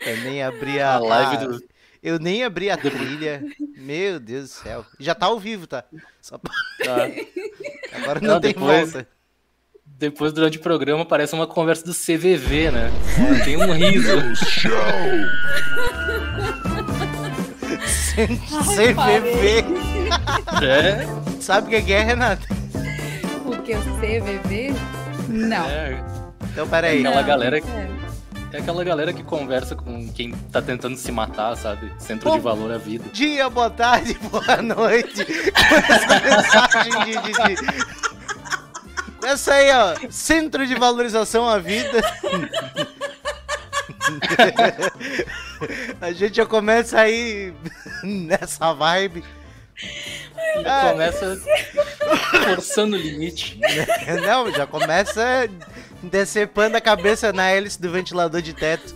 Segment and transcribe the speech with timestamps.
[0.00, 1.60] Eu nem abri a, A live do.
[2.02, 3.42] Eu nem abri a trilha.
[3.76, 4.86] Meu Deus do céu.
[4.98, 5.84] Já tá ao vivo, tá?
[6.20, 6.52] Só pra-
[6.84, 6.96] tá.
[8.00, 9.08] Agora não, Não, tem depois- volta.
[9.84, 12.90] Depois, durante o programa, parece uma conversa do CVV, né?
[13.44, 14.08] Tem um riso.
[18.74, 19.64] CVV.
[20.64, 21.06] É,
[21.40, 22.46] Sabe o que que é, Renata?
[23.44, 24.74] Porque o CVV?
[25.28, 25.68] Não.
[25.68, 26.02] é.
[26.52, 27.00] Então, peraí.
[27.06, 27.99] Aquela galera- é.
[28.52, 31.92] É aquela galera que conversa com quem tá tentando se matar, sabe?
[31.98, 32.42] Centro de Pô.
[32.42, 33.04] valor à vida.
[33.12, 35.24] Dia, boa tarde, boa noite.
[35.24, 37.54] Com essa mensagem de, de, de...
[39.26, 39.94] Essa aí, ó.
[40.10, 42.00] Centro de Valorização à Vida.
[46.00, 47.52] A gente já começa aí
[48.02, 49.22] nessa vibe.
[50.62, 51.40] Já começa
[52.44, 53.60] forçando o limite.
[54.26, 55.48] Não, já começa
[56.02, 58.94] decepando a cabeça na hélice do ventilador de teto.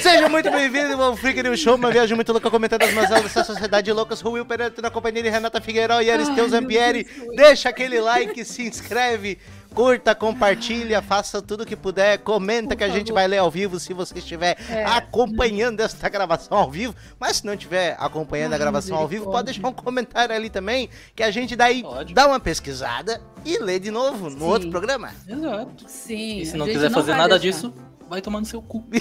[0.00, 3.44] Seja muito bem-vindo ao Freak News Show, uma viagem muito louca comentando as mazelas dessa
[3.44, 4.16] sociedade louca.
[4.24, 7.06] Will Pereira, na companhia de Renata Figueiró e Aristeu Ai, Zampieri.
[7.36, 9.38] Deixa aquele like, se inscreve,
[9.74, 13.78] curta, compartilha, faça tudo que puder, comenta Por que a gente vai ler ao vivo
[13.80, 14.84] se você estiver É.
[14.84, 16.94] acompanhando esta gravação ao vivo.
[17.18, 20.48] Mas se não estiver acompanhando a Ai, gravação ao vivo, pode deixar um comentário ali
[20.48, 22.14] também, que a gente daí Pode.
[22.14, 24.44] dá uma pesquisada e lê de novo no Sim.
[24.44, 25.12] outro programa.
[25.28, 25.84] Exato.
[25.88, 26.38] Sim.
[26.38, 27.56] E se a não quiser fazer vai nada deixar.
[27.58, 27.74] disso,
[28.08, 28.84] vai tomar no seu cu.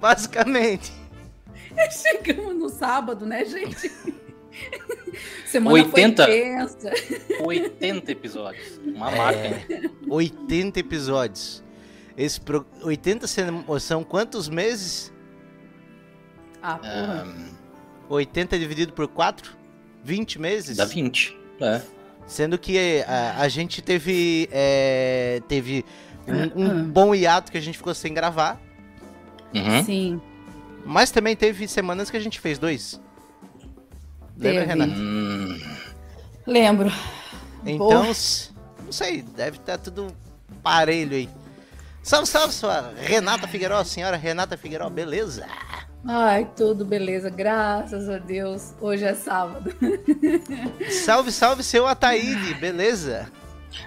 [0.00, 0.92] Basicamente.
[1.90, 3.90] Chegamos no sábado, né, gente?
[5.46, 6.24] Semana 80?
[6.24, 6.90] foi tensa.
[7.44, 8.80] 80 episódios.
[8.84, 9.64] Uma marca, É.
[9.82, 9.90] hein?
[10.08, 11.62] 80 episódios.
[12.16, 12.66] Esse pro...
[12.82, 15.12] 80 são- são quantos meses?
[16.62, 17.26] Ah, porra.
[17.26, 17.52] Ah,
[18.08, 19.52] 80 dividido por 4?
[20.04, 20.76] 20 meses?
[20.76, 21.36] dá 20.
[21.60, 21.80] É.
[22.26, 25.84] Sendo que a, a gente teve é, teve
[26.26, 26.84] um, um Ah.
[26.84, 28.60] bom hiato que a gente ficou sem gravar,
[29.54, 29.84] Uhum.
[29.84, 30.20] Sim.
[30.84, 33.00] mas também teve semanas que a gente fez dois.
[34.36, 34.64] Lembra, Teve.
[34.66, 34.92] Renata?
[34.92, 35.60] Hum,
[36.46, 36.92] Lembro.
[37.64, 38.04] Então,
[38.84, 40.08] não sei, deve estar tudo
[40.62, 41.28] parelho aí.
[42.02, 45.46] Salve, salve, sua Renata Figueiró, senhora Renata Figueiró, beleza?
[46.04, 47.30] Ai, tudo beleza.
[47.30, 48.72] Graças a Deus.
[48.80, 49.72] Hoje é sábado.
[51.04, 53.30] Salve, salve, seu Ataíde, beleza?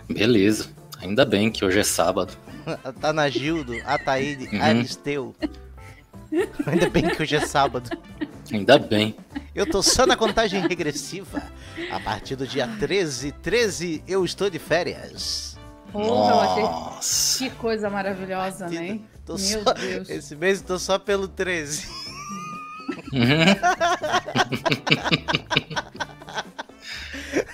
[0.09, 0.69] beleza.
[1.01, 2.31] Ainda bem que hoje é sábado.
[2.85, 4.62] Atanagildo, Ataíde, Uhum.
[4.63, 5.35] Aristeu.
[6.66, 7.90] Ainda bem que hoje é sábado.
[8.52, 9.16] Ainda bem.
[9.53, 11.41] Eu tô só na contagem regressiva.
[11.91, 15.58] A partir do dia 13, 13, eu estou de férias.
[15.91, 17.40] Porra, Nossa.
[17.40, 19.00] que coisa maravilhosa, né?
[19.25, 20.09] Tô Meu só- Deus.
[20.09, 21.88] Esse mês eu tô só pelo 13.
[23.13, 23.46] Uhum.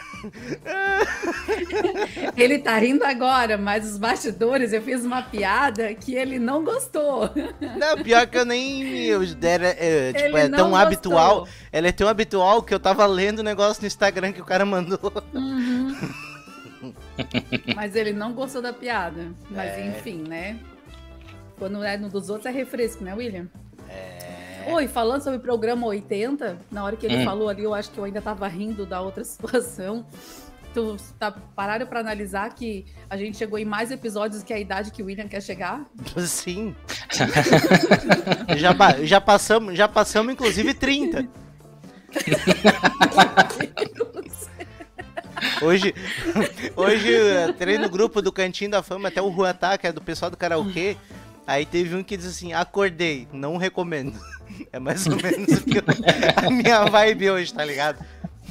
[2.37, 7.29] Ele tá rindo agora, mas os bastidores eu fiz uma piada que ele não gostou.
[7.77, 9.05] Não, pior que eu nem.
[9.05, 10.75] Eu, era, é, tipo, é tão gostou.
[10.75, 11.47] habitual.
[11.71, 14.65] Ela é tão habitual que eu tava lendo o negócio no Instagram que o cara
[14.65, 15.11] mandou.
[15.33, 15.95] Uhum.
[17.75, 19.31] Mas ele não gostou da piada.
[19.49, 19.87] Mas É.
[19.87, 20.57] enfim, né?
[21.57, 23.47] Quando é no dos outros é refresco, né, William?
[24.65, 24.73] É.
[24.73, 27.25] Oi, falando sobre o programa 80, na hora que ele Hum.
[27.25, 30.05] falou ali, eu acho que eu ainda tava rindo da outra situação.
[30.73, 34.89] Tu tá pararam pra analisar que a gente chegou em mais episódios que a idade
[34.91, 35.83] que o William quer chegar?
[36.25, 36.73] Sim.
[38.57, 38.71] já,
[39.03, 41.27] já, passamos, já passamos, inclusive, 30.
[45.61, 45.93] Hoje,
[46.75, 50.01] hoje eu entrei no grupo do Cantinho da Fama, até o Ruatá, que é do
[50.01, 50.97] pessoal do karaokê.
[51.47, 54.17] Aí teve um que disse assim: acordei, não recomendo.
[54.71, 58.03] É mais ou menos eu- a minha vibe hoje, tá ligado?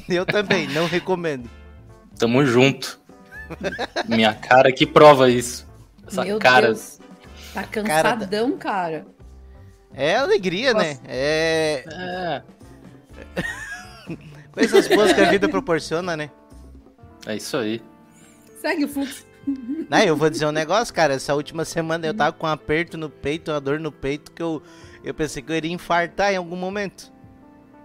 [0.09, 1.47] Eu também, não recomendo.
[2.17, 2.99] Tamo junto.
[4.09, 5.67] Minha cara que prova isso.
[6.07, 6.67] Essa Meu cara.
[6.67, 6.99] Deus.
[7.53, 9.05] Tá cansadão, cara.
[9.93, 10.97] É alegria, né?
[11.07, 12.41] É É,
[14.51, 16.29] coisas boas que a vida proporciona, né?
[17.27, 17.81] é isso aí.
[18.59, 19.25] Segue o fluxo.
[19.89, 21.13] Não, eu vou dizer um negócio, cara.
[21.15, 24.41] Essa última semana eu tava com um aperto no peito, uma dor no peito, que
[24.41, 24.61] eu,
[25.03, 27.11] eu pensei que eu iria infartar em algum momento.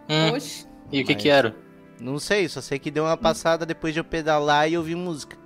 [0.08, 0.66] Hum, Oxe.
[0.92, 1.54] e o que Mas- que era?
[2.00, 5.36] Não sei, só sei que deu uma passada depois de eu pedalar e ouvir música.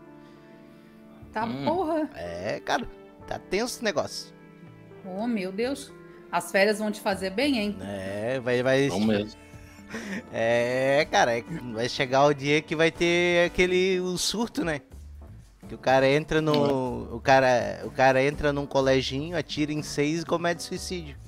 [1.33, 1.65] Tá Hum.
[1.65, 2.11] porra.
[2.17, 2.87] É, cara,
[3.27, 4.35] tá tenso o negócio.
[5.05, 5.93] Oh, meu Deus.
[6.31, 7.77] As férias vão te fazer bem, hein?
[7.81, 8.89] É, vai, vai.
[8.89, 9.41] Vamos mesmo.
[10.33, 14.83] É, cara, é- vai chegar o dia que vai ter aquele o surto, né?
[15.71, 17.15] Que o cara entra no.
[17.15, 21.17] O cara, o cara entra num coleginho, atira em seis e comete suicídio.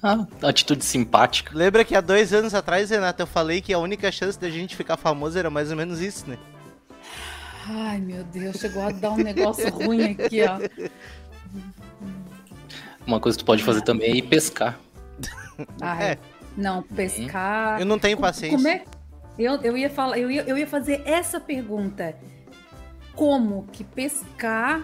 [0.00, 1.50] Ah, atitude simpática.
[1.52, 4.76] Lembra que há dois anos atrás, Renato, eu falei que a única chance da gente
[4.76, 6.38] ficar famoso era mais ou menos isso, né?
[7.66, 10.60] Ai, meu Deus, chegou a dar um negócio ruim aqui, ó.
[13.04, 14.78] Uma coisa que tu pode fazer também é ir pescar.
[15.80, 16.18] Ai, É.
[16.56, 17.80] Não, pescar.
[17.80, 18.56] Eu não tenho paciência.
[18.56, 18.84] Como é?
[19.38, 22.16] Eu, eu ia falar, eu ia, eu ia fazer essa pergunta.
[23.14, 24.82] Como que pescar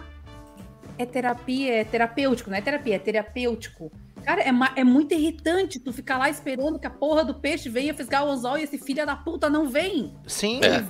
[0.99, 3.91] é terapia, é terapêutico, não é terapia, é terapêutico.
[4.25, 7.93] Cara, é, é muito irritante tu ficar lá esperando que a porra do peixe venha
[7.93, 10.15] fisgar o anzol e esse filho da puta não vem.
[10.27, 10.61] Sim.
[10.65, 10.85] É.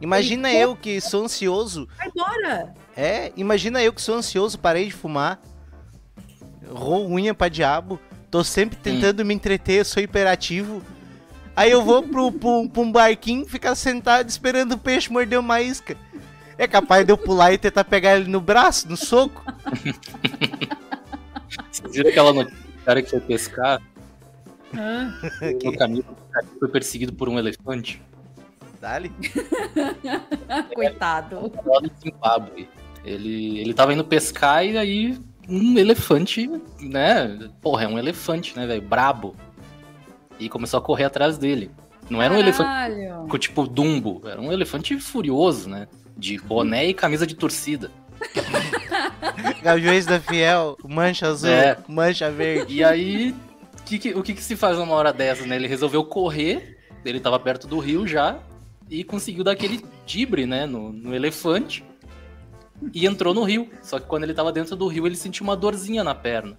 [0.00, 1.86] Imagina Ele- eu que sou ansioso.
[1.96, 2.74] Vai embora.
[2.96, 5.40] É, imagina eu que sou ansioso, parei de fumar.
[6.68, 8.00] Roo unha pra diabo.
[8.30, 10.82] Tô sempre tentando me entreter, sou hiperativo.
[11.54, 15.60] Aí eu vou pro, pro, pra um barquinho ficar sentado esperando o peixe morder uma
[15.60, 15.96] isca.
[16.56, 19.42] É capaz de eu pular e tentar pegar ele no braço, no soco?
[21.70, 23.80] Vocês viram aquela notícia do cara que foi pescar
[24.74, 25.12] Ah,
[25.62, 26.04] no caminho
[26.58, 28.00] foi perseguido por um elefante?
[28.80, 29.12] Dali.
[30.74, 31.52] coitado.
[31.64, 32.68] lá no Zimbábue.
[33.04, 35.18] Ele, ele tava indo pescar e aí
[35.48, 36.50] um elefante,
[36.80, 37.50] né?
[37.60, 38.82] Porra, é um elefante, né, velho?
[38.82, 39.36] Brabo.
[40.44, 41.70] E começou a correr atrás dele.
[42.10, 43.26] Não era um elefante Caralho.
[43.28, 45.86] com tipo Dumbo, era um elefante furioso, né?
[46.16, 47.90] De boné e camisa de torcida.
[49.62, 51.76] Gaviões da Fiel, mancha azul, É.
[51.88, 52.74] mancha verde.
[52.76, 53.34] E aí,
[53.84, 55.56] que que- o que, que se faz numa hora dessa, né?
[55.56, 58.38] Ele resolveu correr, ele tava perto do rio já,
[58.90, 61.84] e conseguiu dar aquele dibre, né, no, no elefante,
[62.92, 63.68] e entrou no rio.
[63.82, 66.58] Só que quando ele tava dentro do rio, ele sentiu uma dorzinha na perna.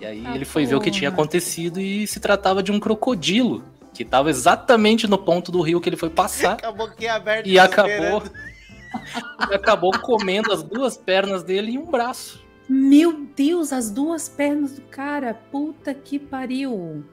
[0.00, 0.98] E aí Ah, ele foi ver o que porra.
[0.98, 3.62] tinha acontecido e se tratava de um crocodilo,
[3.92, 6.54] que tava exatamente no ponto do rio que ele foi passar.
[6.58, 7.46] Acabou que aberto.
[7.46, 8.22] E acabou.
[9.50, 12.42] e acabou comendo as duas pernas dele e um braço.
[12.68, 15.34] Meu Deus, as duas pernas do cara.
[15.34, 17.04] Puta que pariu.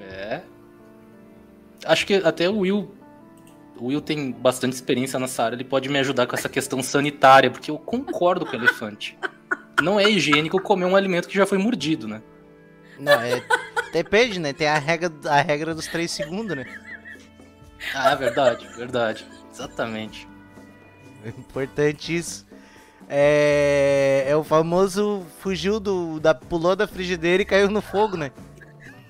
[0.00, 0.42] É.
[1.84, 2.90] Acho que até o Will.
[3.78, 7.50] O Will tem bastante experiência nessa área, ele pode me ajudar com essa questão sanitária,
[7.50, 9.16] porque eu concordo com o elefante.
[9.82, 12.22] Não é higiênico comer um alimento que já foi mordido, né?
[12.98, 13.42] Não, é.
[13.92, 14.52] Depende, né?
[14.52, 16.66] Tem a regra, a regra dos 3 segundos, né?
[17.94, 19.26] Ah, verdade, verdade.
[19.52, 20.26] Exatamente.
[21.24, 22.46] Importante isso.
[23.08, 26.18] É, é o famoso fugiu do.
[26.18, 28.32] Da, pulou da frigideira e caiu no fogo, né?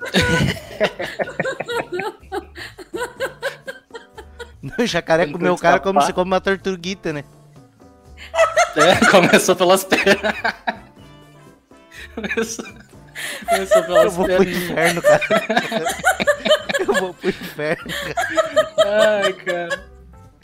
[4.79, 7.25] o jacaré comeu o cara como se come uma tortuguita, né?
[8.77, 10.35] É, começou pelas pernas.
[12.15, 12.65] começou,
[13.49, 14.57] começou Eu pelas vou pro pernas.
[14.57, 15.25] inferno, cara.
[16.81, 17.95] Eu vou pro inferno.
[18.85, 19.85] Ai, cara.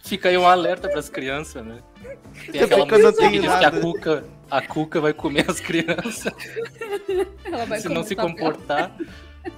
[0.02, 1.78] Fica aí um alerta pras crianças, né?
[2.50, 5.60] Tem Eu aquela eu música que diz que a cuca, a cuca vai comer as
[5.60, 6.32] crianças.
[7.44, 8.90] Ela vai se não se comportar.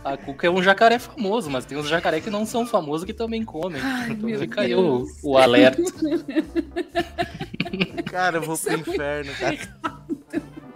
[0.04, 3.12] A cuca é um jacaré famoso, mas tem uns jacaré que não são famosos que
[3.12, 3.80] também comem.
[3.82, 5.82] Ai, então fica aí o, o alerta.
[8.06, 9.58] Cara, eu vou Isso pro é inferno, cara.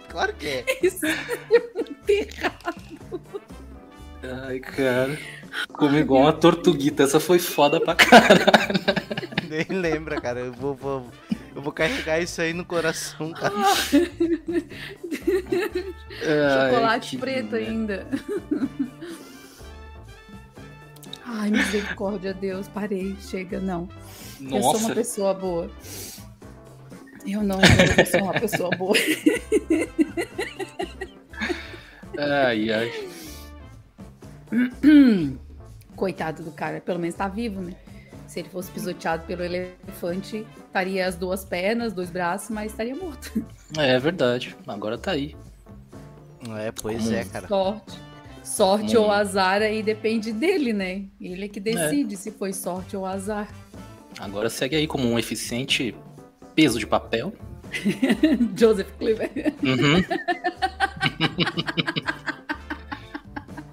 [0.09, 0.65] Claro que é.
[0.83, 1.15] Isso é
[1.73, 3.21] muito errado.
[4.47, 5.17] Ai, cara.
[5.73, 7.03] Come igual uma tortuguita.
[7.03, 8.45] Essa foi foda pra caralho.
[9.47, 10.41] Nem lembra, cara.
[10.41, 11.07] Eu vou, vou,
[11.55, 13.53] eu vou carregar isso aí no coração, cara.
[16.71, 18.05] Chocolate que preto ainda.
[21.25, 22.67] Ai, misericórdia, Deus.
[22.67, 23.87] Parei, chega, não.
[24.41, 25.71] Eu sou uma Nossa, pessoa boa.
[27.25, 27.59] Eu não,
[27.97, 28.97] eu sou uma pessoa boa.
[32.17, 32.91] ai, ai.
[35.95, 37.75] Coitado do cara, pelo menos tá vivo, né?
[38.25, 43.43] Se ele fosse pisoteado pelo elefante, estaria as duas pernas, dois braços, mas estaria morto.
[43.77, 44.55] É verdade.
[44.67, 45.35] Agora tá aí.
[46.57, 47.47] É, pois Como- é, cara.
[47.47, 47.99] Sorte.
[48.43, 49.01] Sorte Hum.
[49.01, 51.03] ou azar aí depende dele, né?
[51.19, 53.47] Ele é que decide se foi sorte ou azar.
[54.19, 55.95] Agora segue aí como um eficiente
[56.55, 57.33] peso de papel.
[58.57, 59.31] Joseph Cleaver.
[59.61, 60.01] Uhum.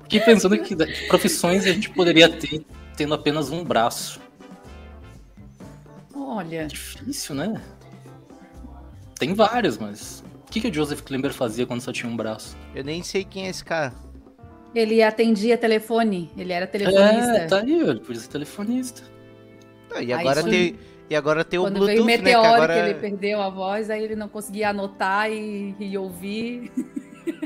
[0.02, 2.64] Fiquei pensando que que profissões a gente poderia ter
[2.96, 4.20] tendo apenas um braço.
[6.36, 7.60] Olha, Difícil, né?
[9.18, 10.22] Tem vários, mas.
[10.46, 12.56] O que, que o Joseph Klimber fazia quando só tinha um braço?
[12.74, 13.92] Eu nem sei quem é esse cara.
[14.74, 17.32] ele atendia telefone, ele era telefonista.
[17.32, 19.02] É, tá aí, ele podia ser telefonista.
[19.90, 20.78] Não, e Aí agora quando- tem.
[21.08, 22.16] E agora tem o Quando Bluetooth, veio o né?
[22.16, 22.74] Que meteoro, agora...
[22.74, 26.70] que ele perdeu a voz, aí ele não conseguia anotar e, e ouvir.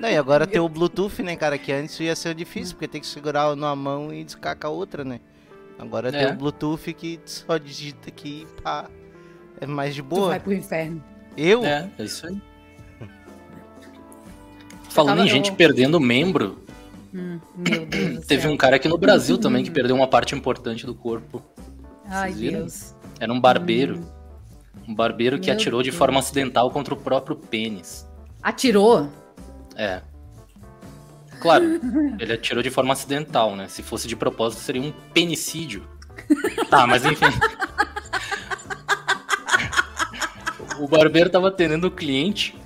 [0.01, 1.59] Não, e agora tem o Bluetooth, né, cara?
[1.59, 4.71] Que antes ia ser difícil, porque tem que segurar numa mão e descar com a
[4.71, 5.21] outra, né?
[5.81, 6.13] Agora É.
[6.27, 8.87] tem o Bluetooth que só digita aqui e pá.
[9.61, 10.29] É mais de Tu boa.
[10.29, 11.03] vai pro inferno.
[11.37, 11.65] Eu?
[11.65, 12.41] É, é isso aí.
[14.89, 16.59] Falando em gente eu- perdendo membro,
[17.15, 18.51] Hum, meu Deus teve céu.
[18.53, 21.43] um cara aqui no Brasil também que perdeu uma parte importante do corpo.
[22.07, 22.33] Ai?
[22.33, 22.95] Deus.
[23.19, 23.99] Era um barbeiro.
[23.99, 24.05] Hum.
[24.89, 25.99] Um barbeiro que Meu atirou de Deus.
[25.99, 28.07] forma acidental contra o próprio pênis.
[28.43, 29.09] Atirou?
[29.77, 30.03] É.
[31.41, 31.65] Claro,
[32.19, 33.67] ele atirou de forma acidental, né?
[33.69, 35.89] Se fosse de propósito, seria um penicídio.
[36.69, 37.27] Tá, mas enfim.
[40.79, 42.57] O barbeiro tava atendendo o cliente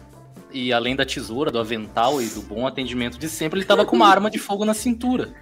[0.53, 3.97] e além da tesoura, do avental e do bom atendimento de sempre, ele tava com
[3.97, 5.35] uma arma de fogo na cintura.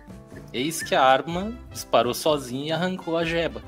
[0.52, 3.62] Eis que a arma disparou sozinha e arrancou a jeba.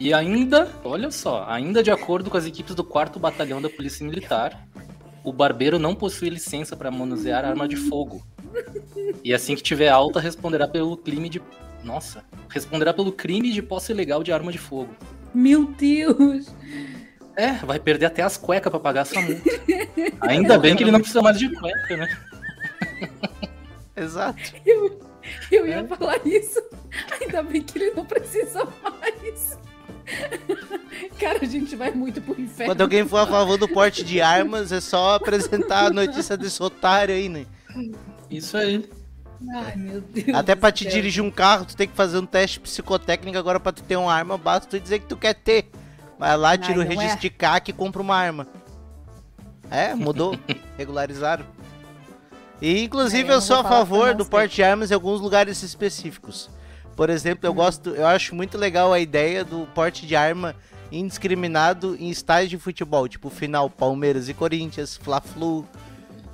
[0.00, 4.04] E ainda, olha só, ainda de acordo com as equipes do 4 Batalhão da Polícia
[4.04, 4.60] Militar,
[5.24, 8.24] o barbeiro não possui licença para manusear arma de fogo.
[9.24, 11.40] E assim que tiver alta, responderá pelo crime de.
[11.84, 12.24] Nossa!
[12.48, 14.94] Responderá pelo crime de posse ilegal de arma de fogo.
[15.34, 16.46] Meu Deus!
[17.36, 19.42] É, vai perder até as cuecas pra pagar essa multa.
[20.22, 22.18] Ainda bem que ele não precisa mais de cueca, né?
[23.96, 24.40] Exato.
[24.64, 25.00] Eu,
[25.50, 25.84] eu ia É.
[25.86, 26.60] falar isso.
[27.20, 29.58] Ainda bem que ele não precisa mais.
[31.18, 32.72] Cara, a gente vai muito pro inferno.
[32.72, 36.62] Quando alguém for a favor do porte de armas, é só apresentar a notícia desse
[36.62, 37.46] otário aí, né?
[38.30, 38.88] Isso aí.
[39.54, 40.36] Ai, meu Deus.
[40.36, 40.92] Até pra te céu.
[40.92, 43.38] dirigir um carro, tu tem que fazer um teste psicotécnico.
[43.38, 45.70] Agora, pra tu ter uma arma, basta tu dizer que tu quer ter.
[46.18, 46.86] Vai lá, tira o é.
[46.86, 48.46] registro de CAC e compra uma arma.
[49.70, 50.36] É, mudou.
[50.76, 51.44] regularizaram.
[52.60, 55.62] E, inclusive, É, eu eu sou a favor do porte de armas em alguns lugares
[55.62, 56.50] específicos.
[56.98, 60.52] Por exemplo, eu gosto, eu acho muito legal a ideia do porte de arma
[60.90, 65.64] indiscriminado em estádios de futebol, tipo final Palmeiras e Corinthians, Fla-Flu.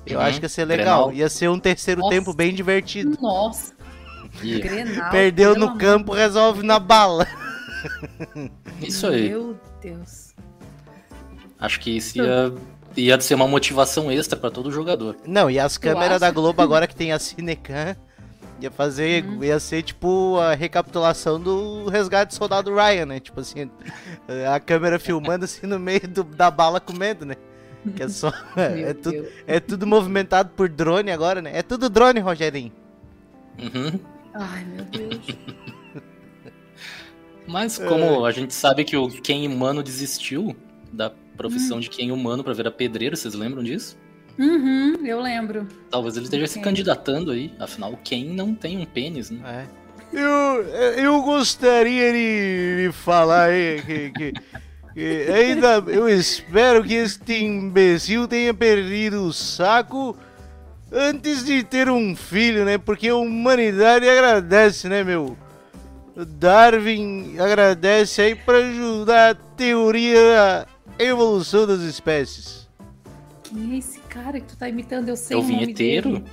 [0.06, 0.24] Eu Uhum.
[0.24, 1.08] acho que ia ser legal.
[1.08, 1.12] Grenal.
[1.12, 2.14] Ia ser um terceiro Nossa.
[2.14, 3.18] tempo bem divertido.
[3.20, 3.74] Nossa,
[4.40, 5.10] Grenal.
[5.10, 7.26] Perdeu no amor campo, resolve na bala.
[8.80, 9.28] isso aí.
[9.28, 10.32] Meu Deus.
[11.60, 12.54] Acho que isso ia,
[12.96, 15.14] ia ser uma motivação extra pra todo jogador.
[15.26, 17.94] Não, e as câmeras da Globo agora que tem a Cinecam,
[18.64, 19.44] ia fazer, Uhum.
[19.44, 23.20] ia ser tipo a recapitulação do resgate do soldado Ryan, né?
[23.20, 23.70] Tipo assim,
[24.52, 27.36] a câmera filmando assim no meio do- da bala comendo, né?
[27.96, 31.50] Que é só, é, tudo, é tudo movimentado por drone agora, né?
[31.54, 32.72] É tudo drone, Rogerinho.
[33.58, 34.00] Uhum.
[34.34, 35.26] Ai, meu Deus.
[37.46, 40.56] Mas como a gente sabe que o Ken Humano desistiu
[40.92, 43.96] da profissão de Ken Humano pra virar pedreiro, vocês lembram disso?
[44.38, 45.66] Uhum, eu lembro.
[45.90, 46.62] Talvez ele esteja se Ken.
[46.62, 47.52] candidatando aí.
[47.58, 49.40] Afinal, Ken não tem um pênis, né?
[49.72, 49.84] É.
[50.16, 50.62] Eu,
[50.96, 54.32] eu gostaria de, de falar aí que, que-
[54.94, 60.16] que ainda eu espero que este imbecil tenha perdido o saco
[60.92, 62.78] antes de ter um filho, né?
[62.78, 65.36] Porque a humanidade agradece, né, meu?
[66.16, 70.20] Darwin agradece aí pra ajudar a teoria
[70.96, 72.68] da evolução das espécies.
[73.42, 75.08] Quem esse cara que tu tá imitando?
[75.08, 76.12] Eu sei É o vinheteiro?
[76.12, 76.24] dele.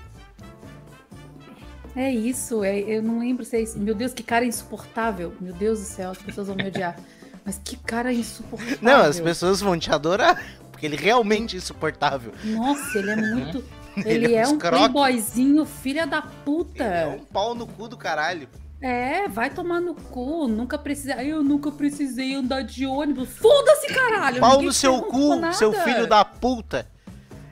[1.95, 3.77] É isso, é, eu não lembro se é isso.
[3.77, 5.33] Meu Deus, que cara insuportável.
[5.41, 6.95] Meu Deus do céu, as pessoas vão me odiar.
[7.43, 8.77] Mas que cara insuportável.
[8.81, 12.31] Não, as pessoas vão te adorar, porque ele realmente é insuportável.
[12.45, 13.63] Nossa, ele é muito.
[13.97, 14.77] Ele Ele é é um escroto.
[14.77, 16.83] playboyzinho, filha da puta.
[16.83, 18.47] É um pau no cu do caralho.
[18.81, 20.47] É, vai tomar no cu.
[20.47, 21.13] Nunca precisei.
[21.29, 23.29] Eu nunca precisei andar de ônibus.
[23.37, 24.39] Foda-se, caralho.
[24.39, 25.53] Pau no seu cu, nada.
[25.53, 26.87] seu filho da puta.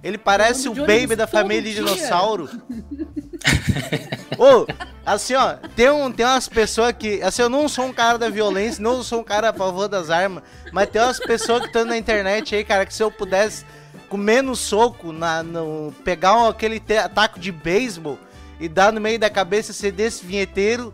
[0.03, 1.83] Ele parece o de baby ônibus da família dia.
[1.83, 2.49] dinossauro.
[4.37, 4.65] Ô,
[5.05, 7.21] assim, ó, tem, um, tem umas pessoas que.
[7.21, 10.09] Assim, eu não sou um cara da violência, não sou um cara a favor das
[10.09, 13.65] armas, mas tem umas pessoas que estão na internet aí, cara, que se eu pudesse
[14.07, 18.17] comer no soco, na, no, pegar um- aquele te- taco de beisebol
[18.59, 20.93] e dar no meio da cabeça ser desse vinheteiro.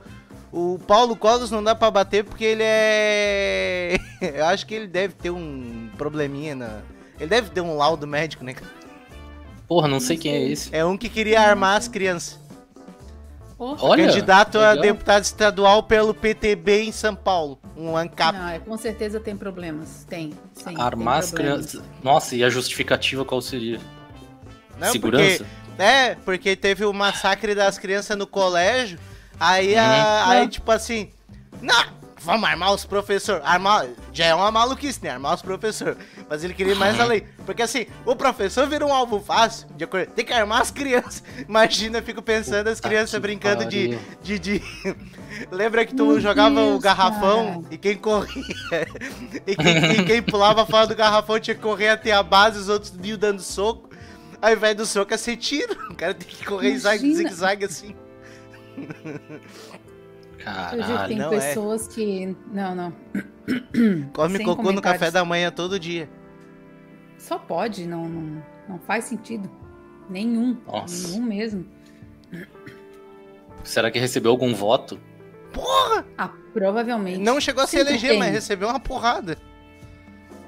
[0.51, 3.97] O Paulo Cogos não dá pra bater porque ele é.
[4.21, 6.79] Eu acho que ele deve ter um probleminha na.
[7.19, 8.53] Ele deve ter um laudo médico, né?
[8.53, 8.84] cara?
[9.67, 10.69] Porra, não sei quem é esse.
[10.75, 12.39] É um que queria armar as crianças.
[13.57, 13.77] Porra.
[13.85, 14.81] Olha, Candidato a legal.
[14.83, 17.57] deputado estadual pelo PTB em São Paulo.
[17.75, 18.37] Um ANCAP.
[18.37, 20.05] Não, é, com certeza tem problemas.
[20.09, 20.33] Tem.
[20.53, 21.81] Sim, Armar tem as crianças.
[22.03, 23.79] Nossa, e a justificativa qual seria?
[24.77, 25.45] Não, Segurança?
[25.45, 28.99] Porque, é, porque teve o massacre das crianças no colégio.
[29.39, 30.31] Aí, a- Uhum.
[30.31, 31.09] aí tipo assim.
[31.61, 31.85] Não,
[32.25, 33.41] vamos armar os professores.
[33.45, 33.87] Armar.
[34.11, 35.11] Já é uma maluquice, né?
[35.11, 35.97] Armar os professores.
[36.29, 37.23] Mas ele queria ir mais além.
[37.45, 39.67] Porque assim, o professor vira um alvo fácil.
[39.75, 41.23] De acordo, tem que armar as crianças.
[41.47, 44.63] Imagina, eu fico pensando as crianças brincando de, de, de-
[45.51, 47.73] Lembra que tu Meu jogava o Deus, garrafão cara.
[47.73, 48.43] e quem corria.
[49.45, 52.69] e, quem, e quem pulava fora do garrafão tinha que correr até a base, os
[52.69, 53.89] outros iam dando soco.
[54.41, 55.73] Ao invés do soco é ser tiro.
[55.91, 57.95] O cara tem que correr zigue-zague assim.
[60.73, 61.39] Eu juro que tem não é.
[61.39, 62.35] pessoas que.
[62.51, 62.93] Não, não.
[64.13, 66.09] Come Sem cocô no café da manhã todo dia.
[67.17, 69.49] Só pode, não, não, não faz sentido.
[70.09, 70.57] Nenhum.
[70.67, 71.07] Nossa.
[71.09, 71.65] Nenhum mesmo.
[73.63, 74.99] Será que recebeu algum voto?
[76.17, 77.19] Ah, provavelmente.
[77.19, 78.19] Não chegou a se Sempre eleger, tem.
[78.19, 79.37] mas recebeu uma porrada.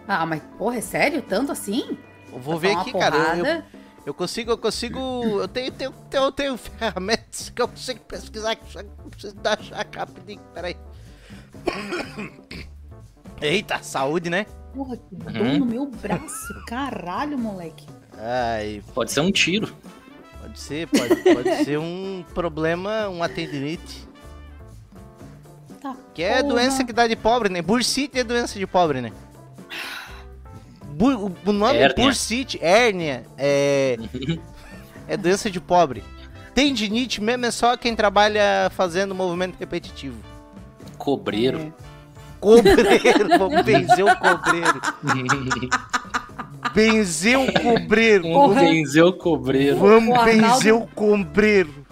[0.08, 1.22] Ah, mas porra, é sério?
[1.22, 1.98] Tanto assim?
[2.32, 3.16] Eu vou Pra ver aqui, uma cara.
[3.18, 3.66] Eu, porrada?
[4.08, 4.98] Eu consigo, eu consigo.
[5.42, 9.98] Eu tenho, tenho, tenho, tenho ferramentas que eu consigo pesquisar que eu preciso dar a
[10.00, 10.40] rapidinho.
[10.54, 10.78] Peraí.
[13.42, 14.46] Eita, saúde, né?
[14.74, 15.58] Porra, que dor Uhum.
[15.60, 16.54] no meu braço.
[16.68, 17.86] Caralho, moleque.
[18.18, 19.76] Ai, Pode ser um tiro.
[20.42, 24.08] pode ser, pode, pode ser um problema, um tendinite.
[25.82, 25.96] Tá.
[26.14, 26.54] Que é porra.
[26.56, 27.62] doença que dá de pobre, né?
[27.62, 29.12] Bursite é doença de pobre, né?
[30.98, 32.06] Bu- o- o nome Hérnia.
[32.06, 33.98] bursite, hérnia, é,
[35.08, 36.04] é doença de pobre.
[36.56, 40.18] Tendinite mesmo é só quem trabalha fazendo movimento repetitivo.
[40.98, 41.60] Cobreiro.
[41.60, 41.72] É.
[42.40, 44.82] Cobreiro, vamos benzer o cobreiro.
[46.74, 48.28] Benzer o cobreiro.
[48.28, 48.62] um Porra.
[48.62, 49.78] benzeu cobreiro.
[49.78, 51.86] Vamos O Arnaldo- benzer o cobreiro.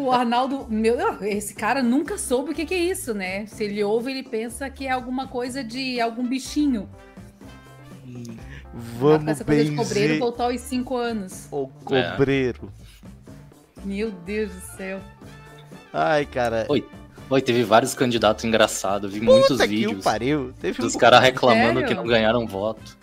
[0.00, 3.46] O Arnaldo, meu, esse cara nunca soube o que, que é isso, né?
[3.46, 6.88] Se ele ouve, ele pensa que é alguma coisa de algum bichinho.
[8.98, 11.46] Vamos Essa coisa de cobreiro voltou aos cinco anos.
[11.50, 12.72] o cobreiro.
[13.84, 15.00] Meu Deus do céu.
[15.92, 16.66] Ai, cara.
[16.68, 16.84] Oi,
[17.30, 19.12] Oi, teve vários candidatos engraçados.
[19.12, 20.52] Vi muitos Puta que o vídeos pariu.
[20.60, 21.88] Teve dos um- caras reclamando Sério?
[21.88, 22.98] que não ganharam voto.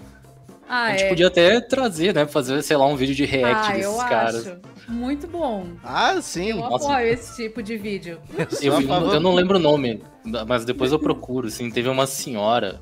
[0.69, 1.09] Ah, A gente é.
[1.09, 2.25] podia até trazer, né?
[2.27, 4.47] Fazer, sei lá, um vídeo de react ah, desses eu caras.
[4.47, 4.57] acho.
[4.87, 5.65] Muito bom.
[5.83, 6.51] Ah, sim.
[6.51, 6.85] Eu Nossa.
[6.91, 8.19] apoio esse tipo de vídeo.
[8.61, 9.13] Eu, favor.
[9.15, 10.01] eu não lembro o nome,
[10.47, 12.79] mas depois eu procuro, assim, teve uma senhora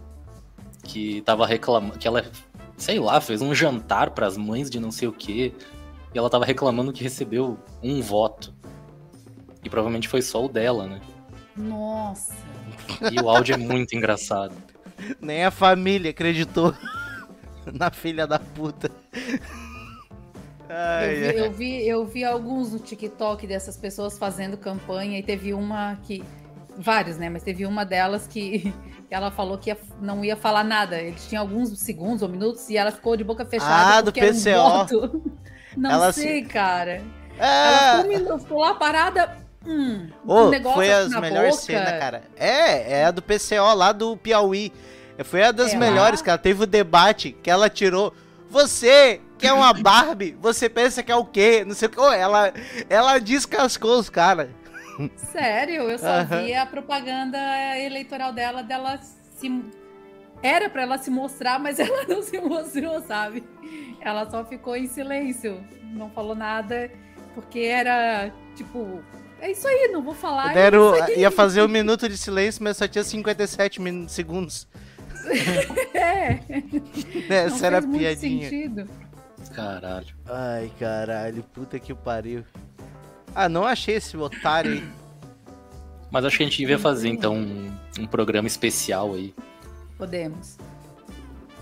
[0.84, 2.24] que tava reclamando, que ela,
[2.80, 5.54] sei lá, fez um jantar pras mães de não sei o quê,
[6.14, 8.54] e ela tava reclamando que recebeu um voto.
[9.64, 11.02] E provavelmente foi só o dela, né?
[11.56, 12.34] Nossa.
[13.12, 14.56] E o áudio é muito engraçado.
[15.20, 16.74] Nem a família acreditou
[17.72, 18.90] na filha da puta.
[20.70, 25.24] Ai, Eu vi, eu, vi, eu vi alguns no TikTok dessas pessoas fazendo campanha e
[25.24, 26.24] teve uma que.
[26.78, 27.30] Vários, né?
[27.30, 28.74] Mas teve uma delas que
[29.10, 31.02] ela falou que ia- não ia falar nada.
[31.02, 33.98] Eles tinham alguns segundos ou minutos e ela ficou de boca fechada.
[33.98, 34.62] Ah, do um PCO.
[34.62, 35.22] voto.
[35.78, 37.02] Não Ela sei, cara.
[37.38, 39.38] Ela Ah, ficou, um minuto, ficou lá parada.
[39.66, 42.24] Hum, ô, um negócio foi assim as melhores cenas, cara.
[42.36, 44.74] É, é a do PCO lá do Piauí.
[45.26, 46.26] Foi a das É melhores, lá?
[46.26, 46.38] cara.
[46.38, 48.14] Teve o debate que ela tirou.
[48.50, 51.64] Você que é uma Barbie, você pensa que é o quê?
[51.66, 52.00] Não sei o que.
[52.00, 52.52] Ela,
[52.90, 54.50] ela descascou os caras.
[55.18, 57.38] Sério, eu só vi a propaganda
[57.78, 59.00] eleitoral dela, dela
[59.36, 59.64] se.
[60.42, 63.44] Era pra ela se mostrar, mas ela não se mostrou, sabe?
[64.02, 65.62] Ela só ficou em silêncio,
[65.94, 66.90] não falou nada,
[67.36, 69.02] porque era tipo.
[69.42, 70.52] É isso aí, não vou falar.
[70.52, 74.68] é Deram, ia fazer um minuto de silêncio, mas só tinha 57 min- segundos.
[75.94, 76.40] É,
[77.30, 78.50] Essa não era fez muito piadinha.
[78.50, 78.90] sentido.
[79.54, 80.08] Caralho.
[80.26, 82.44] Ai, caralho, puta que pariu.
[83.36, 84.84] Ah, não achei esse otário aí.
[86.12, 89.34] Mas acho que a gente devia fazer, então, um, um programa especial aí.
[89.98, 90.58] Podemos.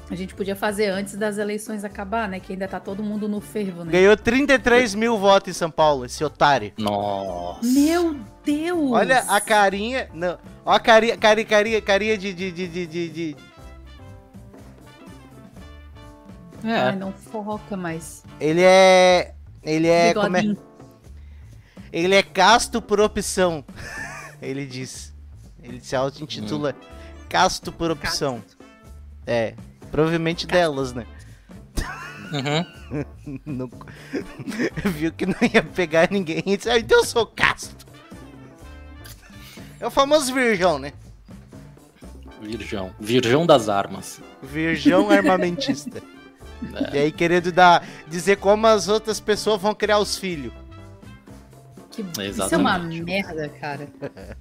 [0.10, 2.39] A gente podia fazer antes das eleições acabar, né?
[2.39, 3.91] Que ainda tá todo mundo no fervo, né?
[3.91, 6.71] Ganhou 33 mil votos em São Paulo, esse otário.
[6.77, 7.60] Nossa.
[7.67, 8.91] Meu Deus!
[8.93, 10.08] Olha a carinha.
[10.13, 13.36] Não, ó a carinha, carinha, carinha, carinha de, de, de, de, de- de-
[16.63, 18.23] Ai, É, não foca mais.
[18.39, 19.34] Ele é.
[19.62, 20.13] Ele é.
[20.13, 20.56] Como é?
[21.97, 23.65] Ele é casto por opção.
[24.39, 25.13] ele diz.
[25.63, 26.75] Ele se auto-intitula
[27.27, 28.43] casto por opção.
[29.25, 29.55] É.
[29.91, 31.07] Provavelmente delas, né?
[32.31, 33.03] uhum.
[33.45, 33.71] Não-
[34.86, 37.88] Viu que não ia pegar ninguém e disse, ah, então eu sou casto.
[39.79, 40.93] É o famoso virgão, né?
[42.41, 42.93] Virgão.
[42.99, 44.21] Virgão das armas.
[44.41, 46.01] Virgão armamentista.
[46.93, 50.53] E aí querendo dar, dizer como as outras pessoas vão criar os filhos.
[51.97, 52.01] Que...
[52.03, 52.99] Isso é Exatamente.
[52.99, 53.88] uma merda, cara.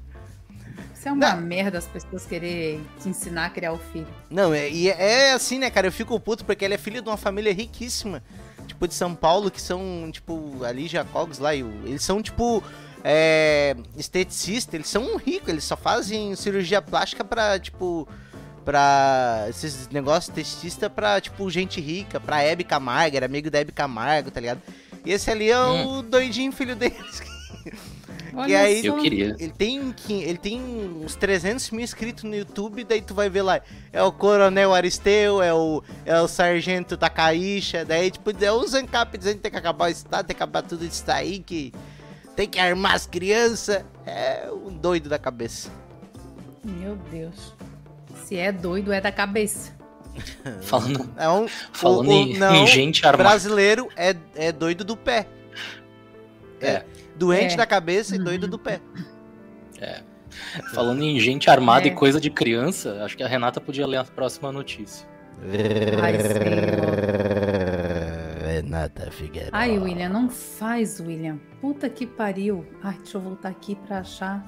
[0.94, 1.40] Isso é uma Não.
[1.40, 4.06] merda as pessoas quererem te ensinar a criar o filho.
[4.28, 5.86] Não, é, e é, é assim, né, cara?
[5.86, 8.22] Eu fico puto porque ele é filho de uma família riquíssima.
[8.66, 11.54] Tipo, de São Paulo, que são, tipo, ali Jacobs lá.
[11.54, 12.62] e Eles são, tipo,
[13.04, 14.74] é, esteticistas.
[14.74, 15.48] Eles são ricos.
[15.48, 18.06] Eles só fazem cirurgia plástica pra, tipo,
[18.64, 22.18] pra esses negócios esteticista pra, tipo, gente rica.
[22.18, 24.60] Pra Hebe Camargo, era amigo da Hebe Camargo, tá ligado?
[25.04, 27.22] E esse ali é o doidinho filho deles.
[28.36, 29.34] Olha E aí- Eu queria.
[29.38, 33.60] Ele tem, ele tem uns 300 mil inscritos no YouTube, daí tu vai ver lá,
[33.92, 39.16] é o Coronel Aristeu, é o, é o Sargento Takaixa, daí tipo, é o Zancap
[39.16, 41.72] dizendo que tem que acabar o Estado, tem que acabar tudo isso aí, que
[42.36, 45.70] tem que armar as crianças, é um doido da cabeça.
[46.62, 47.54] Meu Deus.
[48.26, 49.72] Se é doido, é da cabeça.
[50.62, 53.22] Falando, É um, falando o- o- em, não, em gente armada.
[53.30, 55.26] brasileiro é, é doido do pé.
[56.60, 56.82] É.
[57.18, 57.56] Doente É.
[57.56, 58.80] da cabeça e doido do pé.
[60.74, 61.90] Falando em gente armada É.
[61.90, 65.06] e coisa de criança, acho que a Renata podia ler a próxima notícia.
[66.02, 66.14] Ai,
[68.54, 69.50] Renata Figueiredo.
[69.52, 71.38] Ai, William, não faz, William.
[71.60, 72.64] Puta que pariu.
[72.82, 74.46] Ai, deixa eu voltar aqui pra achar.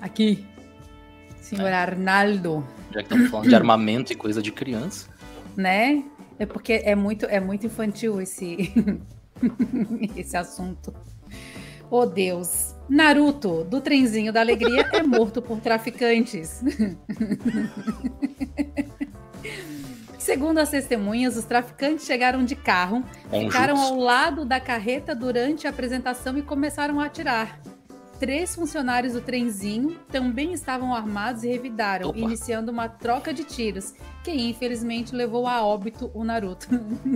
[0.00, 0.46] Aqui.
[1.40, 5.08] Senhor Arnaldo, Já que estamos falando de armamento e coisa de criança.
[5.56, 6.04] né?
[6.38, 8.72] É porque é muito, é muito infantil esse,
[10.16, 10.94] esse assunto.
[11.90, 12.74] Oh, Deus.
[12.88, 16.62] Naruto, do trenzinho da alegria, é morto por traficantes.
[20.18, 23.92] Segundo as testemunhas, os traficantes chegaram de carro, É ficaram jutsu.
[23.94, 27.58] ao lado da carreta durante a apresentação e começaram a atirar.
[28.18, 32.18] Três funcionários do trenzinho também estavam armados e revidaram, Opa.
[32.18, 36.66] iniciando uma troca de tiros, que infelizmente levou a óbito o Naruto.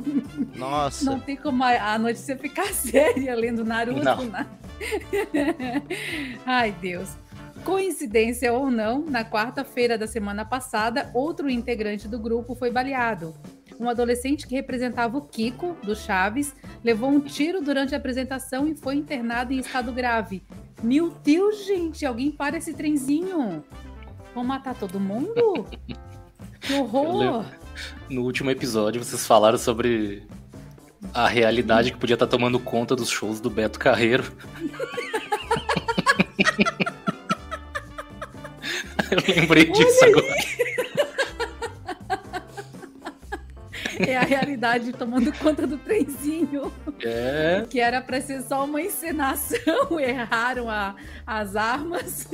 [0.55, 1.05] Nossa.
[1.05, 4.01] Não tem como a, notícia ficar séria lendo Naruto.
[4.01, 4.25] Não.
[4.25, 4.47] né?
[6.47, 7.17] Ai, Deus.
[7.65, 13.35] Coincidência ou não, na quarta-feira da semana passada, outro integrante do grupo foi baleado.
[13.79, 18.75] Um adolescente que representava o Kiko, do Chaves, levou um tiro durante a apresentação e
[18.75, 20.45] foi internado em estado grave.
[20.83, 23.65] Meu Deus, gente, alguém para esse trenzinho.
[24.35, 25.67] Vão matar todo mundo?
[26.61, 27.45] Que horror!
[28.09, 30.23] No último episódio, vocês falaram sobre
[31.13, 34.23] a realidade que podia estar tomando conta dos shows do Beto Carreiro.
[39.11, 40.35] Eu lembrei disso agora.
[44.09, 46.73] É a realidade tomando conta do trenzinho.
[47.05, 50.95] É, que era pra ser só uma encenação, erraram a-
[51.27, 52.29] as armas.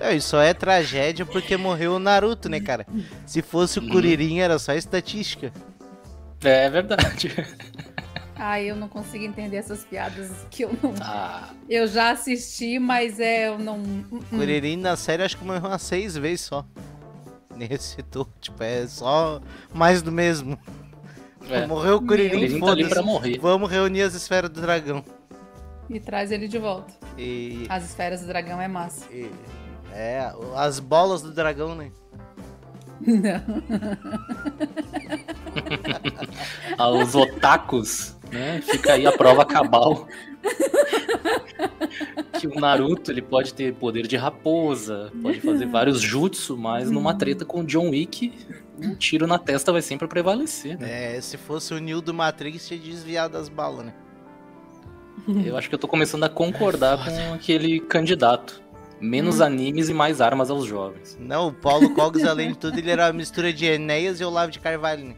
[0.00, 2.86] Não, isso só é tragédia porque morreu o Naruto, né, cara?
[3.26, 5.52] Se fosse o Kuririn, era só estatística.
[6.42, 7.34] é verdade.
[8.36, 10.94] Ai, eu não consigo entender essas piadas que eu não.
[11.00, 13.80] Ah, Eu já assisti, mas é, eu não.
[14.12, 16.64] O Kuririn na série acho que morreu umas seis vezes só.
[17.58, 19.40] Nesse setor, tipo, é só
[19.74, 20.56] mais do mesmo.
[21.50, 21.66] é.
[21.66, 23.02] Morreu o Kuririn, Ele tá foda-se.
[23.02, 23.38] morrer.
[23.38, 25.04] Vamos reunir as esferas do dragão.
[25.90, 26.92] E traz ele de volta.
[27.16, 29.06] E, As esferas do dragão é massa.
[29.12, 29.30] e-
[29.92, 31.90] é, as bolas do dragão, né?
[33.00, 33.42] Não.
[36.76, 38.60] Aos otakus, né?
[38.62, 40.06] Fica aí a prova cabal.
[42.38, 47.14] que o Naruto ele pode ter poder de raposa, pode fazer vários jutsu, mas numa
[47.14, 48.32] treta com o John Wick,
[48.80, 51.16] um tiro na testa vai sempre prevalecer, né?
[51.16, 53.94] É, se fosse o Neo do Matrix, tinha desviado das balas, né?
[55.44, 58.62] Eu acho que eu tô começando a concordar com aquele candidato.
[59.00, 61.16] Menos animes e mais armas aos jovens.
[61.20, 64.50] Não, o Paulo Cogos, além de tudo, ele era uma mistura de Enéas e Olavo
[64.50, 65.14] de Carvalho, né?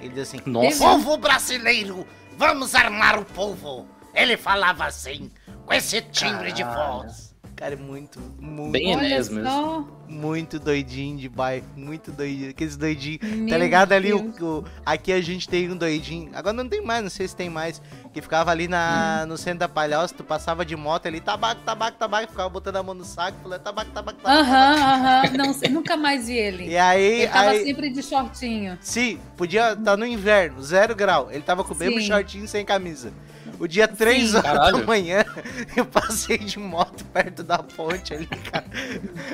[0.00, 2.04] Ele diz assim: Nossa, Povo brasileiro,
[2.36, 3.86] vamos armar o povo.
[4.14, 5.30] Ele falava assim,
[5.64, 7.02] com esse timbre de Caralho.
[7.02, 7.30] voz.
[7.56, 9.86] cara, é muito, muito, Bem Enéas mesmo.
[10.08, 11.66] muito doidinho de bairro.
[11.76, 12.50] Muito doidinho.
[12.50, 13.20] Aqueles doidinhos.
[13.50, 14.12] Tá ligado ali?
[14.14, 16.30] O, o- aqui a gente tem um doidinho.
[16.34, 17.80] Agora não tem mais, não sei se tem mais.
[18.14, 21.98] Que ficava ali na, no centro da palhoça, tu passava de moto ali, tabaco, tabaco,
[21.98, 24.40] tabaco, ficava botando a mão no saco, falando tabaco, tabaco, tabaco.
[24.40, 25.22] Aham, aham.
[25.36, 26.66] Não, nunca mais vi ele.
[26.70, 28.76] E aí, Ele tava aí sempre de shortinho.
[28.80, 31.30] sim, podia estar no inverno, zero grau.
[31.30, 32.06] Ele tava com o mesmo Sim.
[32.06, 33.12] shortinho sem camisa.
[33.60, 34.36] O dia 3 Sim.
[34.38, 34.86] horas da Caralho.
[34.86, 35.22] manhã,
[35.76, 38.64] eu passei de moto perto da ponte ali, cara.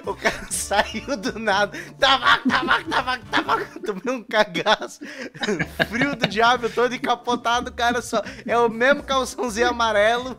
[0.04, 1.78] O cara saiu do nada.
[1.98, 3.80] Tabaco, tabaco, tabaco, tabaco.
[3.80, 4.98] Tomei um cagaço.
[5.88, 8.02] Frio do diabo, todo encapotado, cara.
[8.02, 8.20] Só.
[8.44, 10.36] É o mesmo calçãozinho amarelo.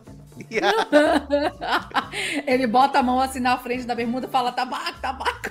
[1.62, 2.10] A-
[2.46, 5.50] Ele bota a mão assim na frente da bermuda e fala tabaco, tabaco.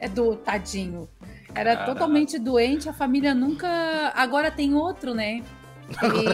[0.00, 1.08] É do tadinho.
[1.54, 1.92] Era Caralho.
[1.94, 3.68] totalmente doente, a família nunca.
[4.14, 5.42] Agora tem outro, né?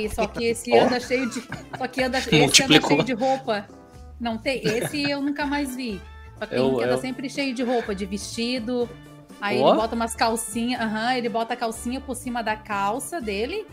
[0.00, 0.84] E- só que esse Ó.
[0.84, 1.42] anda cheio de.
[1.78, 3.66] Só que anda, esse anda cheio de roupa.
[4.20, 4.60] Não tem.
[4.64, 6.00] Esse eu nunca mais vi.
[6.38, 8.88] Só que tem um Eu- anda eu- sempre cheio de roupa, de vestido.
[9.40, 9.68] Aí Ó.
[9.70, 10.80] ele bota umas calcinhas.
[10.80, 13.66] Aham, ele bota a calcinha por cima da calça dele.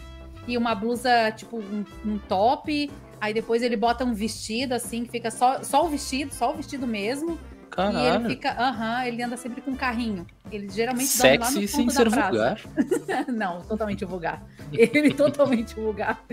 [0.47, 2.91] E uma blusa, tipo, um, um top.
[3.21, 6.55] Aí depois ele bota um vestido, assim, que fica só, só o vestido, só o
[6.57, 7.39] vestido mesmo.
[7.77, 8.29] E ele caralho.
[8.29, 10.25] fica, aham, ele anda sempre com um carrinho.
[10.51, 12.29] Ele geralmente dorme lá no Sexy fundo sem da ser praça.
[12.29, 13.27] vulgar.
[13.33, 14.43] Não, totalmente vulgar.
[14.71, 16.23] Ele totalmente vulgar.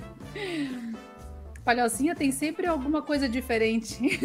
[1.64, 4.18] Palhocinha tem sempre alguma coisa diferente.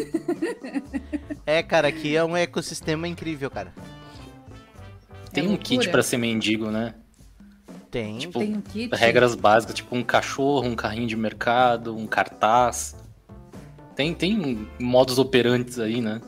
[1.46, 3.72] É, cara, aqui é um ecossistema incrível, cara.
[5.32, 6.94] Tem É um kit pra ser mendigo, né?
[7.90, 8.18] Tem.
[8.18, 8.94] Tipo, Tem um kit.
[8.94, 12.96] Regras básicas, tipo um cachorro, um carrinho de mercado, um cartaz.
[13.94, 16.20] Tem, tem modos operantes aí, né?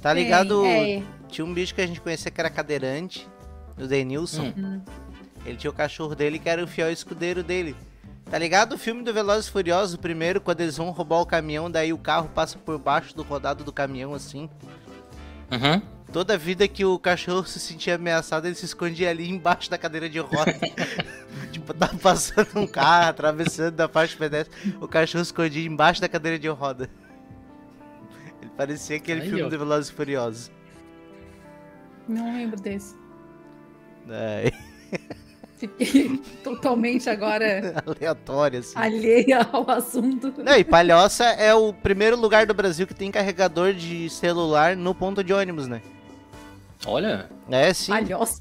[0.00, 0.64] Tá ligado?
[0.64, 3.28] É, Tinha um bicho que a gente conhecia que era cadeirante,
[3.78, 4.52] o Denilson.
[4.56, 4.80] Hum.
[5.44, 7.76] Ele tinha o cachorro dele que era o fiel escudeiro dele.
[8.30, 11.26] Tá ligado o filme do Velozes e Furiosos, o primeiro, quando eles vão roubar o
[11.26, 14.48] caminhão, daí o carro passa por baixo do rodado do caminhão, assim.
[15.50, 15.82] Uhum.
[16.12, 20.08] Toda vida que o cachorro se sentia ameaçado, ele se escondia ali embaixo da cadeira
[20.08, 20.54] de roda.
[21.50, 26.08] tipo, tava passando um carro, atravessando da faixa pedestre, o cachorro se escondia embaixo da
[26.08, 26.88] cadeira de roda.
[28.56, 29.48] Parecia aquele Aí, filme ó.
[29.48, 30.50] do Velozes e Furiosos.
[32.08, 32.94] Não lembro desse.
[34.08, 34.50] É,
[35.56, 38.72] Fiquei totalmente agora aleatório, assim.
[38.76, 40.32] alheia ao assunto.
[40.42, 44.94] Não, e Palhoça é o primeiro lugar do Brasil que tem carregador de celular no
[44.94, 45.82] ponto de ônibus, né?
[46.86, 47.92] Olha, É, sim.
[47.92, 48.40] Palhoça.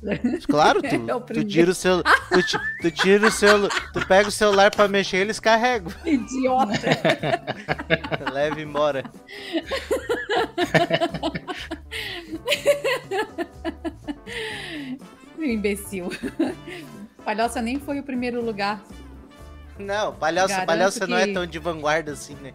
[0.49, 4.32] Claro, tu, É tu tira o celu, tu, tu tira o celu, tu pega o
[4.32, 5.91] celular pra mexer, eles carregam.
[6.06, 6.71] Idiota.
[8.34, 9.04] Leva embora.
[15.38, 16.10] Imbecil.
[17.23, 18.82] Palhoça nem foi o primeiro lugar.
[19.78, 22.54] Não, palhoça, Garanto palhoça não é que- tão de vanguarda assim, né?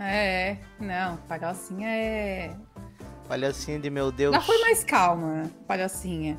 [0.00, 2.50] É, não, palhocinha é.
[3.28, 4.34] Palhocinha de meu Deus.
[4.34, 6.38] Já foi mais calma, palhocinha.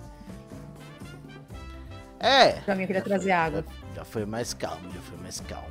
[2.19, 3.63] É, Pra mim, eu queria trazer água.
[3.95, 5.69] já foi mais calmo, já foi mais calmo.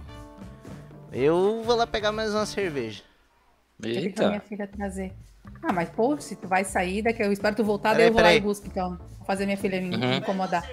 [1.12, 3.02] Eu vou lá pegar mais uma cerveja.
[3.80, 4.46] Pedi pra minha eita.
[4.48, 5.12] filha trazer.
[5.62, 8.12] Ah, mas pô, se tu vai sair daqui, eu espero tu voltar, Peraí, daí eu
[8.12, 8.38] vou lá peraí.
[8.38, 8.96] e busco, então.
[9.18, 10.14] Vou fazer minha filha me Uhum.
[10.18, 10.64] incomodar.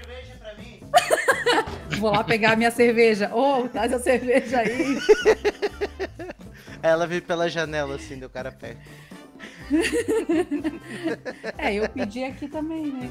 [2.00, 3.34] vou lá pegar a minha cerveja.
[3.34, 4.98] Ô, traz a cerveja aí.
[6.82, 8.80] Aí ela veio pela janela assim, do cara pega.
[11.58, 13.10] É, eu pedi aqui também, né?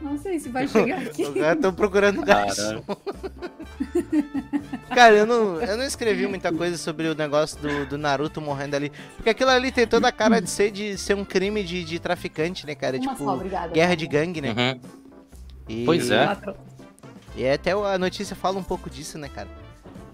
[0.00, 1.24] Não sei se vai chegar aqui.
[1.32, 2.82] Caras estão procurando garçom.
[2.82, 2.98] Cara,
[4.94, 8.76] Cara, eu não, eu não escrevi muita coisa sobre o negócio do, do Naruto morrendo
[8.76, 8.92] ali.
[9.16, 11.98] Porque aquilo ali tem toda a cara de ser, de ser um crime de, de
[11.98, 12.98] traficante, né, cara?
[12.98, 13.72] Uma tipo, só, obrigada.
[13.72, 14.54] guerra de gangue, né?
[14.56, 14.80] uhum.
[15.68, 16.36] E- Pois é.
[17.34, 19.48] E até a notícia fala um pouco disso, né, cara?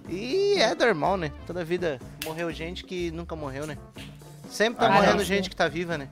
[0.09, 1.33] E é normal, né?
[1.47, 3.77] Toda vida morreu gente que nunca morreu, né?
[4.53, 5.25] Sempre tá Ah, morrendo não.
[5.25, 6.09] gente que tá viva, né?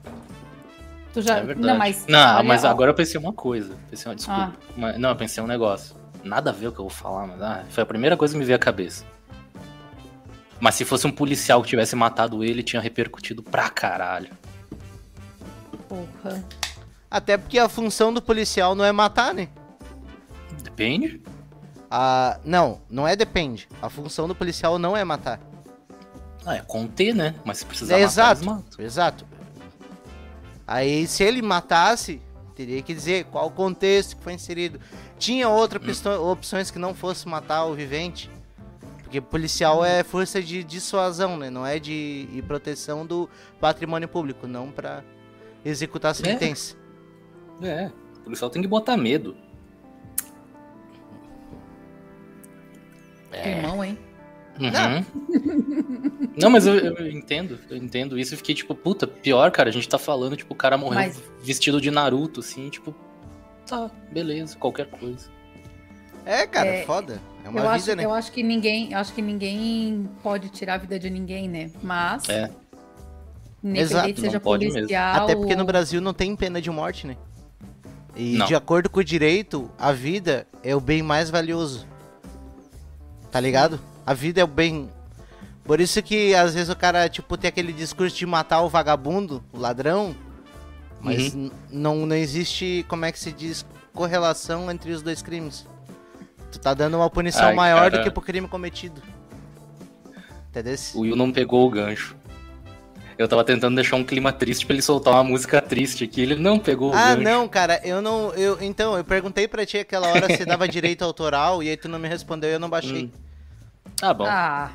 [1.13, 1.37] Tu já.
[1.37, 1.67] É verdade.
[1.67, 2.05] não, mas.
[2.07, 3.75] Não, olha, mas agora eu pensei uma coisa.
[3.89, 4.53] Pensei uma, desculpa.
[4.57, 4.71] Ah.
[4.75, 5.95] Mas- não, eu pensei um negócio.
[6.23, 8.39] Nada a ver o que eu vou falar, mas ah, foi a primeira coisa que
[8.39, 9.05] me veio à cabeça.
[10.59, 14.29] Mas se fosse um policial que tivesse matado ele, tinha repercutido pra caralho.
[15.87, 16.43] Porra.
[17.09, 19.49] Até porque a função do policial não é matar, né?
[20.63, 21.21] Depende.
[21.89, 23.67] Ah, não, não é depende.
[23.81, 25.39] A função do policial não é matar.
[26.45, 27.35] Ah, é conter, né?
[27.45, 29.25] Mas se precisar É, matar, exato, exato.
[30.65, 32.21] Aí, se ele matasse,
[32.55, 34.79] teria que dizer qual o contexto que foi inserido.
[35.19, 36.31] Tinha outras Hum.
[36.31, 38.29] opções que não fosse matar o vivente.
[39.03, 41.49] Porque policial é força de dissuasão, né?
[41.49, 45.03] Não é de e proteção do patrimônio público, não pra
[45.65, 46.75] executar a sentença.
[47.61, 49.35] É, o policial tem que botar medo.
[53.31, 53.57] É.
[53.57, 53.97] Irmão, hein?
[54.61, 56.31] Uhum.
[56.41, 59.71] Não, mas eu, eu entendo, eu entendo isso e fiquei tipo, puta, pior, cara, a
[59.71, 62.95] gente tá falando, tipo, o cara morreu Mas- vestido de Naruto, assim, tipo,
[63.67, 65.27] tá, beleza, qualquer coisa.
[66.25, 67.19] É, cara, É, foda.
[67.43, 68.05] É uma Eu vida, acho, né?
[68.05, 71.71] eu acho que ninguém, eu acho que ninguém pode tirar a vida de ninguém, né?
[71.81, 72.49] Mas, É.
[73.63, 74.79] Exato, seja não pode mesmo.
[74.79, 75.23] policial.
[75.23, 77.15] Até porque no Brasil não tem pena de morte, né?
[78.15, 78.45] E Não.
[78.47, 81.85] de acordo com o direito, a vida é o bem mais valioso.
[83.31, 83.79] Tá ligado?
[84.05, 84.89] A vida é o bem.
[85.63, 89.43] Por isso que às vezes o cara, tipo, tem aquele discurso de matar o vagabundo,
[89.53, 90.15] o ladrão.
[90.99, 91.51] Mas Uhum.
[91.71, 95.65] não, não existe, como é que se diz, correlação entre os dois crimes.
[96.51, 98.03] Tu tá dando uma punição Ai, maior do cara.
[98.03, 99.01] que pro crime cometido.
[100.49, 100.75] Entendeu?
[100.95, 102.15] O Will não pegou o gancho.
[103.17, 106.35] Eu tava tentando deixar um clima triste pra ele soltar uma música triste aqui, ele
[106.35, 108.33] não pegou o Ah, não, cara, eu não.
[108.33, 111.87] Eu, então, eu perguntei pra ti aquela hora se dava direito autoral e aí tu
[111.87, 113.05] não me respondeu e eu não baixei.
[113.05, 113.11] Hum.
[114.01, 114.25] Ah, bom.
[114.27, 114.69] Ah,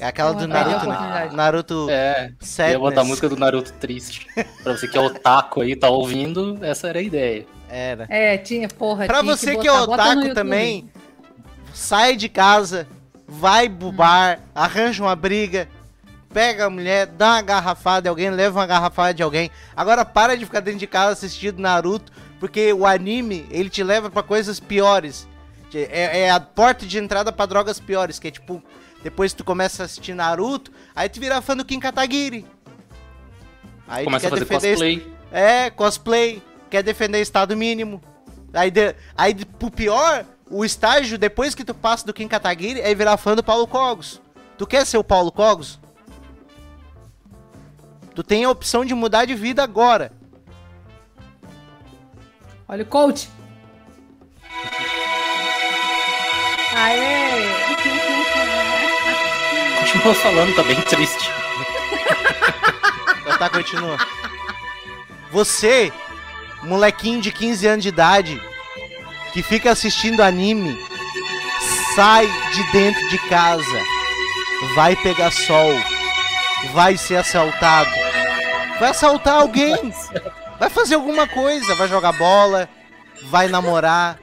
[0.00, 1.30] É aquela do Naruto, né?
[1.32, 2.72] Naruto É, Sadness.
[2.72, 4.26] ia botar a música do Naruto triste.
[4.62, 7.46] pra você que é otaku aí, tá ouvindo, essa era a ideia.
[7.68, 8.06] Era.
[8.08, 9.06] é, tinha, porra.
[9.06, 10.90] Pra tinha você que que é botar, bota no otaku também,
[11.72, 12.86] sai de casa,
[13.26, 15.66] vai pro bar, arranja uma briga,
[16.32, 19.50] pega a mulher, dá uma garrafada de alguém, leva uma garrafada de alguém.
[19.74, 24.10] Agora para de ficar dentro de casa assistindo Naruto, porque o anime, ele te leva
[24.10, 25.26] pra coisas piores.
[25.90, 28.62] É, é a porta de entrada pra drogas piores, que é tipo,
[29.02, 32.46] depois tu começa a assistir Naruto, aí tu vira fã do Kim Kataguiri.
[33.88, 35.14] Aí tu Começa a fazer defender cosplay.
[35.30, 38.00] é, cosplay, quer defender estado mínimo.
[38.52, 42.80] Aí, de, aí de- pro pior, o estágio, depois que tu passa do Kim Kataguiri,
[42.80, 44.20] é virar fã do Paulo Cogos.
[44.56, 45.78] Tu quer ser o Paulo Cogos?
[48.14, 50.10] Tu tem a opção de mudar de vida agora.
[52.66, 53.28] Olha o coach.
[56.76, 57.48] Aê!
[59.80, 61.30] Continua falando, tá bem triste.
[63.20, 63.96] Então tá, continua.
[65.32, 65.90] Você
[66.62, 68.40] molequinho de 15 anos de idade
[69.32, 70.78] que fica assistindo anime,
[71.94, 73.80] sai de dentro de casa,
[74.74, 75.72] vai pegar sol,
[76.74, 77.90] vai ser assaltado,
[78.78, 79.92] vai assaltar alguém,
[80.58, 82.68] vai fazer alguma coisa, vai jogar bola,
[83.30, 84.18] vai namorar,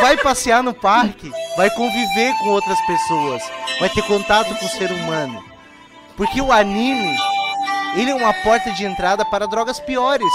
[0.00, 3.42] vai passear no parque, vai conviver com outras pessoas,
[3.78, 5.42] vai ter contato com o ser humano.
[6.16, 7.16] Porque o anime,
[7.96, 10.32] ele é uma porta de entrada para drogas piores.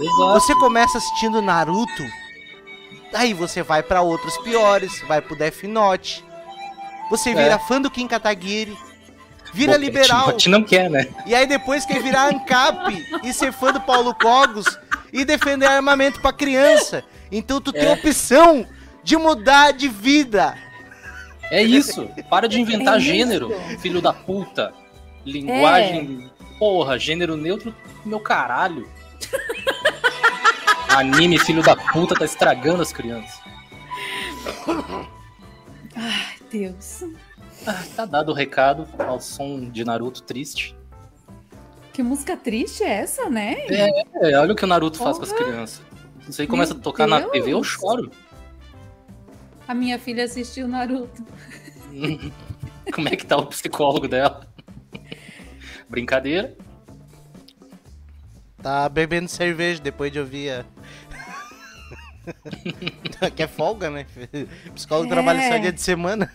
[0.00, 0.32] Exato.
[0.34, 2.04] Você começa assistindo Naruto,
[3.14, 6.24] aí você vai pra outros piores, vai pro Death Note.
[7.10, 7.58] Você vira É.
[7.58, 8.76] fã do Kim Kataguiri,
[9.52, 10.28] vira Bom, liberal.
[10.28, 11.06] A gente não quer, né?
[11.26, 14.66] E aí depois quer virar ANCAP e ser fã do Paulo Cogos
[15.12, 17.04] e defender armamento pra criança.
[17.30, 17.92] Então tu tem É.
[17.92, 18.66] opção
[19.02, 20.56] de mudar de vida.
[21.50, 22.08] É isso.
[22.30, 24.72] Para de inventar É gênero, filho da puta.
[25.24, 26.30] Linguagem.
[26.58, 28.88] Porra, gênero neutro, meu caralho.
[30.88, 33.40] Anime, filho da puta, tá estragando as crianças.
[35.96, 37.04] Ai, Deus.
[37.66, 40.76] Ah, tá dado o recado ao som de Naruto triste.
[41.92, 43.56] Que música triste é essa, né?
[43.68, 45.44] É, olha o que o Naruto faz com as Porra.
[45.44, 45.82] crianças.
[46.28, 47.32] Isso aí começa Meu a tocar na Deus.
[47.32, 48.10] TV, eu choro.
[49.66, 51.24] A minha filha assistiu Naruto.
[52.92, 54.46] Como é que tá o psicólogo dela?
[55.88, 56.56] Brincadeira.
[58.62, 60.64] Tá bebendo cerveja depois de ouvir a...
[63.36, 64.06] que é folga, né?
[64.74, 65.10] Psicólogo É.
[65.10, 66.32] trabalha só dia de semana.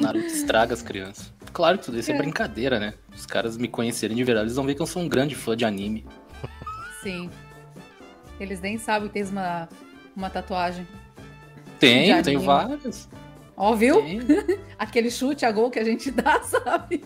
[0.00, 1.32] Naruto estraga as crianças.
[1.52, 2.94] Claro que tudo isso é brincadeira, né?
[3.14, 5.54] Os caras me conhecerem de verdade, eles vão ver que eu sou um grande fã
[5.56, 6.06] de anime.
[7.02, 7.30] Sim.
[8.40, 9.68] Eles nem sabem que tem uma,
[10.16, 10.86] uma tatuagem.
[11.78, 13.08] Tem, tem várias.
[13.56, 14.00] Ó, viu?
[14.02, 14.20] Tem.
[14.78, 17.02] Aquele chute a gol que a gente dá, sabe?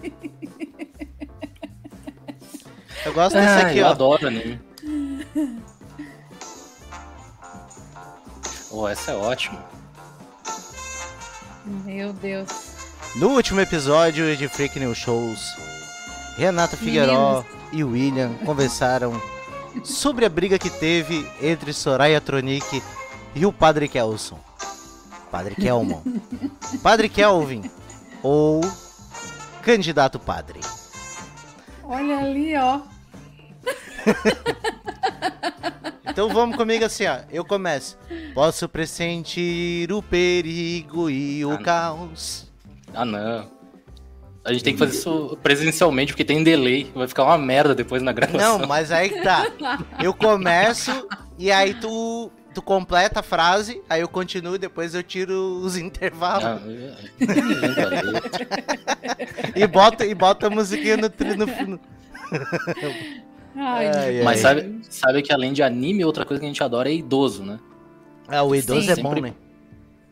[3.04, 3.90] Eu gosto desse Ah, aqui, eu ó.
[3.90, 4.60] adoro anime.
[8.70, 9.64] Oh, essa é ótima.
[11.84, 12.48] Meu Deus.
[13.16, 15.56] No último episódio de Freak News Shows,
[16.36, 19.20] Renata Figueiró e William conversaram
[19.84, 22.82] sobre a briga que teve entre Soraya Tronic
[23.34, 24.38] e o Padre Kelson.
[25.30, 26.02] Padre Kelmon.
[26.82, 27.62] Padre Kelvin
[28.22, 28.60] ou
[29.62, 30.60] candidato padre.
[31.84, 32.80] Olha ali, ó.
[36.08, 37.18] Então vamos comigo assim, ó.
[37.30, 37.98] Eu começo.
[38.32, 41.62] Posso pressentir o perigo e o Ah, não.
[41.62, 42.50] caos.
[42.94, 43.50] Ah, não.
[44.46, 46.90] A gente tem que fazer isso presencialmente, porque tem delay.
[46.94, 48.58] Vai ficar uma merda depois na gravação.
[48.60, 49.50] Não, mas aí que tá.
[50.02, 50.90] Eu começo
[51.38, 55.76] e aí tu, tu completa a frase, aí eu continuo e depois eu tiro os
[55.76, 56.44] intervalos.
[56.44, 58.02] Ah, letra.
[59.54, 61.80] E bota, e bota a musiquinha no, no, no...
[63.56, 64.54] Ai, Ai, Mas ai.
[64.60, 67.58] sabe, sabe que além de anime, outra coisa que a gente adora é idoso, né?
[68.28, 68.90] Ah, o idoso Sim.
[68.92, 69.34] é bom, Sempre- né?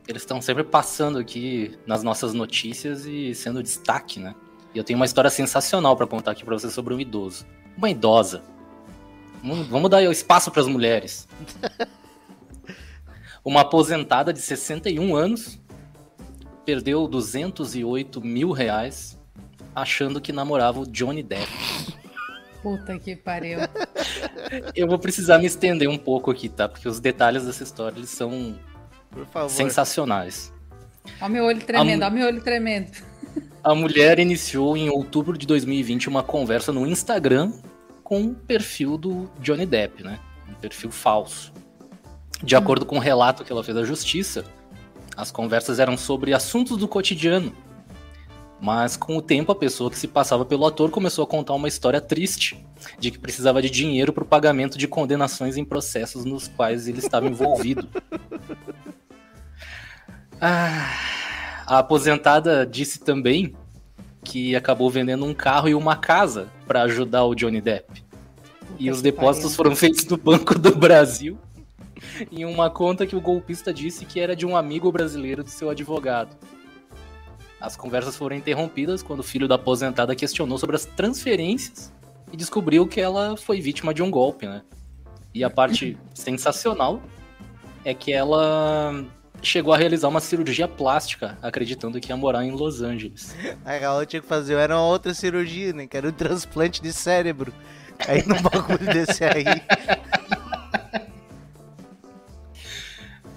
[0.07, 4.35] Eles estão sempre passando aqui nas nossas notícias e sendo destaque, né?
[4.75, 7.47] E eu tenho uma história sensacional pra contar aqui pra você sobre um idoso.
[7.77, 8.43] Uma idosa.
[9.71, 11.29] Vamos dar espaço pras mulheres.
[13.45, 15.61] Uma aposentada de 61 anos
[16.65, 19.21] perdeu 208 mil reais
[19.75, 21.47] achando que namorava o Johnny Depp.
[22.63, 23.59] puta que pariu.
[24.75, 26.67] Eu vou precisar me estender um pouco aqui, tá?
[26.67, 28.59] Porque os detalhes dessa história eles são
[29.15, 29.49] Por favor.
[29.49, 30.53] sensacionais.
[31.21, 32.91] Ó meu olho tremendo, A ó meu olho tremendo.
[33.63, 37.53] A mulher iniciou em outubro de 2020 uma conversa no Instagram
[38.03, 40.19] com o perfil do Johnny Depp, né?
[40.49, 41.53] Um perfil falso.
[42.43, 44.45] De acordo com o relato que ela fez à justiça,
[45.17, 47.55] as conversas eram sobre assuntos do cotidiano.
[48.61, 51.69] Mas com o tempo, a pessoa que se passava pelo ator começou a contar uma
[51.69, 52.63] história triste
[52.99, 56.99] de que precisava de dinheiro para o pagamento de condenações em processos nos quais ele
[56.99, 57.89] estava envolvido.
[60.47, 63.57] Ah, a aposentada disse também
[64.23, 68.05] que acabou vendendo um carro e uma casa para ajudar o Johnny Depp.
[68.79, 69.57] E os depósitos pariu.
[69.57, 71.39] foram feitos no Banco do Brasil
[72.31, 75.71] em uma conta que o golpista disse que era de um amigo brasileiro do seu
[75.71, 76.37] advogado.
[77.59, 81.91] As conversas foram interrompidas quando o filho da aposentada questionou sobre as transferências
[82.31, 84.61] e descobriu que ela foi vítima de um golpe, né?
[85.33, 87.01] E a parte sensacional
[87.83, 89.07] é que ela
[89.45, 93.35] chegou a realizar uma cirurgia plástica, acreditando que ia morar em Los Angeles.
[93.65, 95.87] Aí ela tinha que fazer, era uma outra cirurgia, né?
[95.87, 97.53] Que era um transplante de cérebro.
[98.09, 99.45] Aí no bagulho desse aí.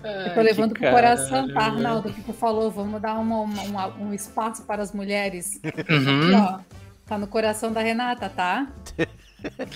[0.03, 2.11] Eu tô levando pro coração, tá, Arnaldo?
[2.13, 5.59] Que tu falou, vamos dar uma- uma- uma- um espaço para as mulheres.
[5.63, 6.35] Aqui, Uhum.
[6.35, 6.59] ó.
[7.05, 8.67] Tá no coração da Renata, tá?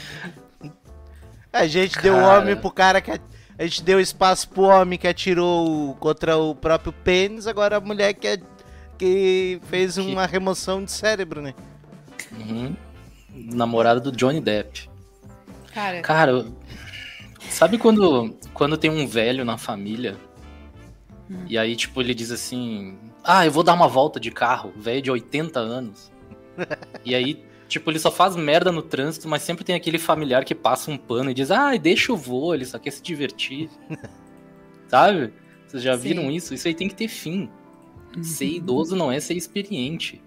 [1.53, 2.39] A gente deu Cara.
[2.39, 3.11] homem pro cara que.
[3.58, 8.14] A gente deu espaço pro homem que atirou contra o próprio pênis, agora a mulher
[8.14, 8.39] que, é-
[8.97, 11.54] que fez uma remoção de cérebro, né?
[12.32, 12.76] Uhum.
[13.34, 14.89] Namorada do Johnny Depp.
[15.74, 16.45] Cara, Cara,
[17.49, 20.18] sabe quando, quando tem um velho na família
[21.30, 21.45] Hum.
[21.47, 25.02] e aí, tipo, ele diz assim: Ah, eu vou dar uma volta de carro, velho
[25.02, 26.12] de 80 anos.
[27.06, 27.41] e aí,
[27.72, 30.97] tipo, ele só faz merda no trânsito, mas sempre tem aquele familiar que passa um
[30.97, 33.69] pano e diz: Ah, deixa eu vou, ele só quer se divertir.
[34.88, 35.34] Sabe?
[35.67, 36.01] Vocês já Sim.
[36.03, 36.53] viram isso?
[36.53, 37.49] Isso aí tem que ter fim.
[38.22, 38.51] Ser Uhum.
[38.55, 40.22] idoso não é ser experiente.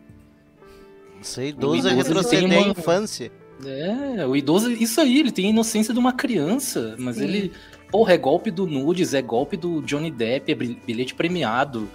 [1.21, 3.31] Ser idoso é idoso retroceder tem à uma- infância.
[3.65, 7.25] É, o idoso, isso aí, ele tem a inocência de uma criança, mas Sim.
[7.25, 7.53] ele,
[7.91, 11.89] porra, é golpe do Nudes, é golpe do Johnny Depp, é bil- bilhete premiado.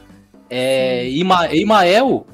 [0.50, 2.26] É Ima, Imael,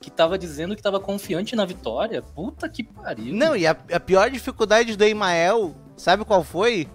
[0.00, 2.22] que tava dizendo que tava confiante na vitória.
[2.22, 3.34] Puta que pariu.
[3.34, 6.86] Não, e a, a pior dificuldade do Emael, sabe qual foi?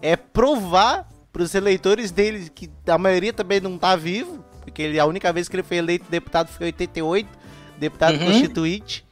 [0.00, 5.06] É provar pros eleitores dele, que a maioria também não tá vivo, porque ele, a
[5.06, 7.28] única vez que ele foi eleito deputado foi em 88,
[7.78, 8.26] deputado Uhum.
[8.26, 9.04] constituinte.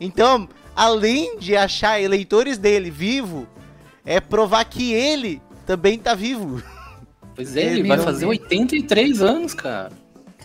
[0.00, 3.46] Então, além de achar eleitores dele vivo,
[4.06, 6.62] é provar que ele também tá vivo.
[7.34, 9.92] Pois é, ele Meu vai fazer 83 anos, cara.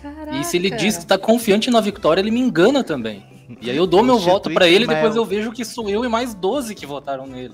[0.02, 0.38] Caraca.
[0.38, 3.26] E se ele diz que tá confiante na vitória, ele me engana também.
[3.62, 6.04] E aí eu dou meu voto pra ele e depois eu vejo que sou eu
[6.04, 7.54] e mais 12 que votaram nele.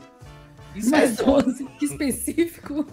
[0.75, 1.43] Isso é foda.
[1.43, 2.85] 12, que específico.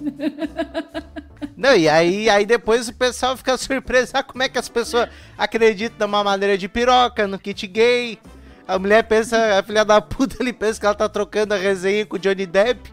[1.57, 4.13] Não, e aí, aí depois o pessoal fica surpreso.
[4.15, 8.19] Ah, como é que as pessoas acreditam numa maneira de piroca, no kit gay?
[8.67, 12.05] A mulher pensa, a filha da puta, ele pensa que ela tá trocando a resenha
[12.05, 12.93] com o Johnny Depp.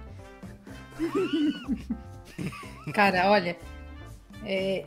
[2.94, 3.58] Cara, olha.
[4.46, 4.86] é,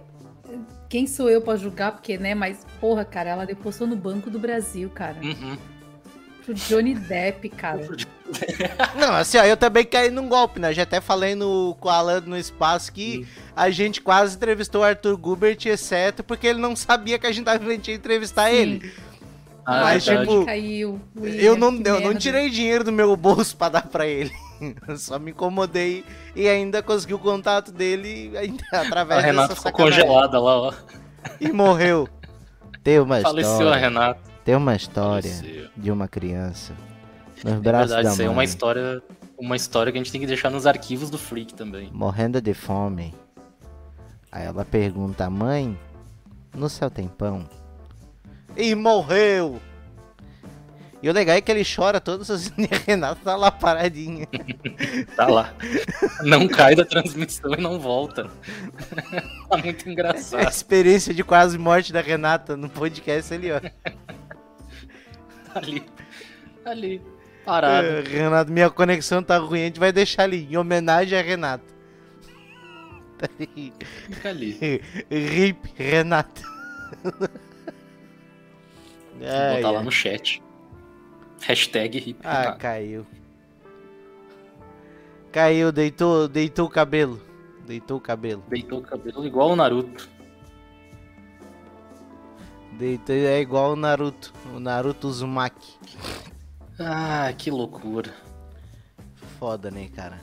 [0.88, 1.92] Quem sou eu pra julgar?
[1.92, 2.34] Porque, né?
[2.34, 5.18] Mas, porra, cara, ela depositou no Banco do Brasil, cara.
[5.22, 5.56] Uhum.
[6.44, 7.86] Pro Johnny Depp, cara.
[8.98, 10.72] Não, assim, ó, eu também caí num golpe, né?
[10.72, 14.84] Já até falei no, com o Alan no espaço que a gente quase entrevistou o
[14.84, 18.56] Arthur Gubert, exceto porque ele não sabia que a gente tava ia entrevistar Sim.
[18.56, 18.92] ele.
[19.64, 20.28] Ah, Mas, verdade.
[20.30, 21.00] tipo, Caiu.
[21.22, 24.32] Eu não, eu não tirei dinheiro do meu bolso pra dar pra ele.
[24.88, 26.04] Eu só me incomodei
[26.34, 28.32] e ainda consegui o contato dele
[28.72, 30.00] através A Renata ficou sacanagem.
[30.04, 30.72] congelada lá, ó.
[31.40, 32.08] E morreu.
[32.82, 33.76] Tem uma Faleceu a história.
[33.80, 34.20] Renata.
[34.44, 35.68] Tem uma história Faleceu.
[35.76, 36.72] de uma criança
[37.44, 39.02] nos É braços verdade, da isso aí é mãe, uma história,
[39.38, 41.90] uma história que a gente tem que deixar nos arquivos do Freak também.
[41.92, 43.14] morrendo de fome.
[44.32, 45.78] Aí ela pergunta, mãe,
[46.54, 47.48] no céu tem pão?
[48.56, 49.60] E morreu!
[51.00, 54.26] E o legal é que ele chora todas as e a Renata tá lá paradinha.
[55.16, 55.52] Tá lá.
[56.22, 58.30] Não cai da transmissão e não volta.
[59.48, 60.48] tá muito A engraçado.
[60.48, 63.60] experiência de quase morte da Renata no podcast ali, ó.
[63.60, 63.70] Tá
[65.54, 65.82] ali.
[66.62, 67.02] Tá ali.
[67.44, 67.86] Parado.
[67.88, 71.64] É, Renato, minha conexão tá ruim, a gente vai deixar ali, em homenagem a Renato.
[73.18, 73.72] Tá aí.
[74.10, 74.82] Fica ali.
[75.10, 76.42] RIP, Renato.
[77.02, 77.12] Vou
[79.56, 79.84] botar lá ai.
[79.84, 80.42] no chat.
[81.40, 83.06] Hashtag hip Ah, caiu.
[85.32, 87.20] Caiu, deitou, deitou o cabelo.
[87.66, 88.42] Deitou o cabelo.
[88.48, 90.08] Deitou o cabelo igual o Naruto.
[92.72, 94.32] Deitou, é igual o Naruto.
[94.54, 95.76] O Naruto Uzumaki.
[96.78, 98.14] Ah, que loucura.
[99.38, 100.18] Foda, né, cara?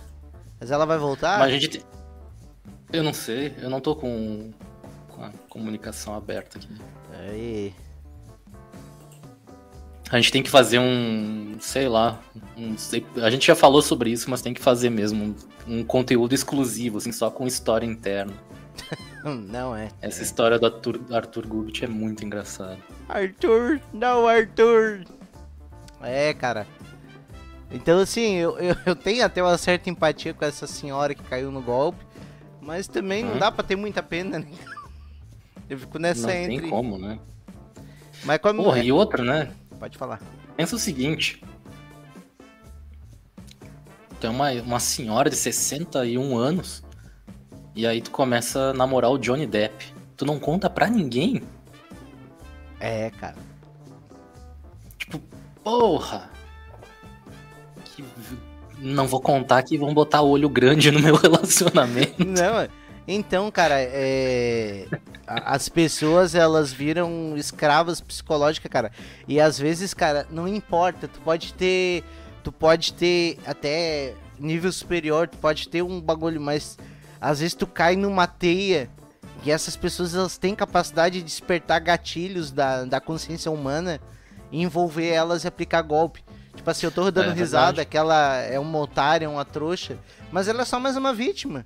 [0.59, 1.39] Mas ela vai voltar?
[1.39, 1.85] Mas a gente.
[2.91, 4.51] Eu não sei, eu não tô com,
[5.09, 6.69] com a comunicação aberta aqui.
[7.19, 7.73] Aí.
[10.11, 12.19] A gente tem que fazer um, sei lá,
[12.55, 12.75] um-
[13.23, 15.35] a gente já falou sobre isso, mas tem que fazer mesmo
[15.67, 18.33] um, um conteúdo exclusivo, assim, só com história interna.
[19.25, 19.89] Não é.
[20.01, 22.77] Essa história do Arthur, Arthur Gubit é muito engraçada.
[23.09, 25.03] Arthur, não, Arthur.
[26.01, 26.67] É, cara.
[27.71, 31.51] Então, assim, eu, eu, eu tenho até uma certa empatia com essa senhora que caiu
[31.51, 32.05] no golpe.
[32.61, 33.39] Mas também não Hum.
[33.39, 34.47] dá pra ter muita pena, né?
[35.67, 36.61] Eu fico nessa não entre.
[36.61, 37.17] tem como, né?
[38.23, 38.63] Mas como.
[38.63, 39.49] Porra, e outra, né?
[39.79, 40.21] Pode falar.
[40.55, 41.41] Pensa o seguinte.
[44.19, 46.83] Tu é uma, uma senhora de 61 anos
[47.75, 49.93] e aí tu começa a namorar o Johnny Depp.
[50.15, 51.41] Tu não conta pra ninguém?
[52.79, 53.35] É, cara.
[54.97, 55.19] Tipo,
[55.63, 56.29] porra!
[57.83, 58.03] Que
[58.79, 62.25] Não vou contar que vão botar olho grande no meu relacionamento.
[62.25, 62.67] Não,
[63.07, 64.87] então, cara, é.
[65.27, 68.91] As pessoas, elas viram escravas psicológicas, cara.
[69.27, 71.07] E às vezes, cara, não importa.
[71.07, 72.03] Tu pode ter.
[72.43, 76.77] Tu pode ter até nível superior, tu pode ter um bagulho, mas
[77.19, 78.89] às vezes tu cai numa teia.
[79.43, 83.99] E essas pessoas, elas têm capacidade de despertar gatilhos da, da consciência humana.
[84.51, 86.23] envolver elas e aplicar golpe.
[86.55, 87.89] Tipo assim, eu tô dando É risada verdade.
[87.89, 89.97] que ela é uma otária, uma trouxa,
[90.31, 91.65] mas ela é só mais uma vítima.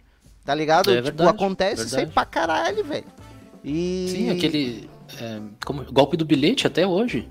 [0.49, 0.89] Tá ligado?
[0.89, 2.13] É tipo, verdade, acontece isso aí verdade.
[2.15, 3.05] pra caralho, velho.
[3.63, 4.07] E.
[4.09, 4.89] Sim, aquele.
[5.21, 7.29] é, como- golpe do bilhete até hoje.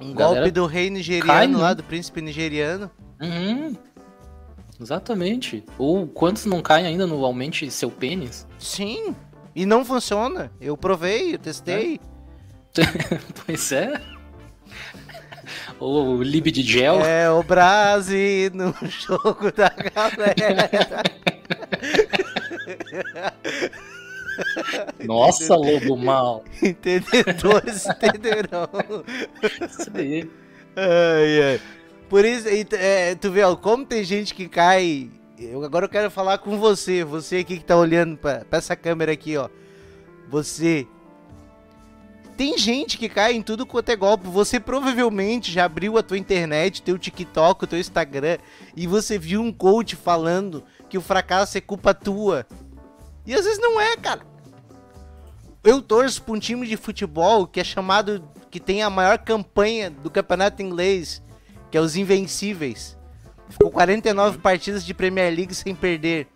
[0.00, 1.58] Um golpe do rei nigeriano cai, né?
[1.58, 2.90] lá, do príncipe nigeriano.
[3.20, 3.76] Uhum.
[4.80, 5.62] Exatamente.
[5.76, 8.46] Ou quantos não caem ainda no aumente seu pênis?
[8.58, 9.14] Sim.
[9.54, 10.50] E não funciona.
[10.58, 12.00] Eu provei, eu testei.
[13.44, 14.00] Pois é.
[15.80, 17.00] O lib de gel.
[17.04, 21.02] É o Brasil no jogo da galera.
[25.04, 26.44] Nossa, lobo mal.
[26.62, 28.68] Entendedores entenderão.
[29.68, 30.30] Isso aí.
[30.76, 31.60] Ai, ai.
[32.08, 35.10] Por isso, é, tu vê, ó, como tem gente que cai.
[35.38, 38.74] Eu, agora eu quero falar com você, você aqui que tá olhando pra, pra essa
[38.74, 39.48] câmera aqui, ó.
[40.28, 40.86] Você.
[42.38, 44.28] Tem gente que cai em tudo quanto é golpe.
[44.28, 48.38] Você provavelmente já abriu a tua internet, teu TikTok, o teu Instagram,
[48.76, 52.46] e você viu um coach falando que o fracasso é culpa tua.
[53.26, 54.20] E às vezes não é, cara.
[55.64, 58.22] Eu torço pra um time de futebol que é chamado.
[58.52, 61.20] que tem a maior campanha do campeonato inglês,
[61.72, 62.96] que é os Invencíveis.
[63.48, 66.28] Ficou 49 partidas de Premier League sem perder.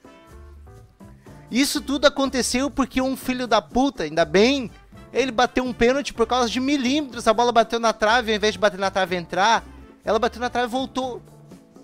[1.49, 4.69] Isso tudo aconteceu porque um filho da puta, ainda bem,
[5.13, 7.27] ele bateu um pênalti por causa de milímetros.
[7.29, 9.65] A bola bateu na trave, ao invés de bater na trave e entrar,
[10.05, 11.23] ela bateu na trave e voltou.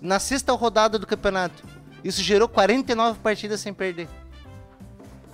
[0.01, 1.63] Na sexta rodada do campeonato.
[2.03, 4.07] Isso gerou 49 partidas sem perder.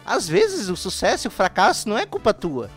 [0.05, 2.69] Às vezes o sucesso e o fracasso não é culpa tua.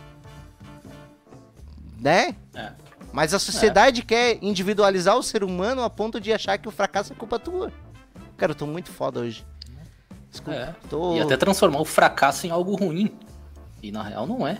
[1.99, 2.35] Né?
[2.53, 2.71] É.
[3.11, 7.13] Mas a sociedade quer individualizar o ser humano a ponto de achar que o fracasso
[7.13, 7.73] é culpa tua.
[8.37, 9.45] Cara, eu tô muito foda hoje.
[10.29, 10.59] Desculpa.
[10.59, 10.75] É.
[10.89, 11.15] Tô...
[11.15, 13.11] E até transformar o fracasso em algo ruim.
[13.81, 14.59] E na real não é.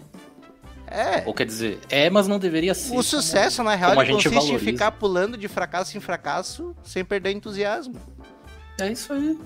[0.92, 1.24] É.
[1.28, 2.96] Ou quer dizer, é, mas não deveria ser.
[2.98, 4.60] O sucesso, na real, consiste em valoriza.
[4.60, 7.96] ficar pulando de fracasso em fracasso sem perder entusiasmo.
[8.82, 9.40] É isso aí.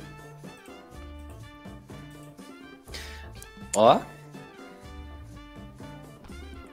[3.76, 4.00] Ó,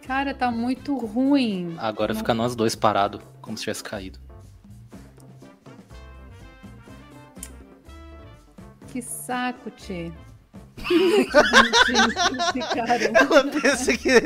[0.06, 1.74] Cara, tá muito ruim.
[1.78, 4.18] agora Não- fica nós dois parados, como se tivesse caído.
[8.92, 10.10] Que saco, Tchê.
[13.14, 14.08] Ela pensa que.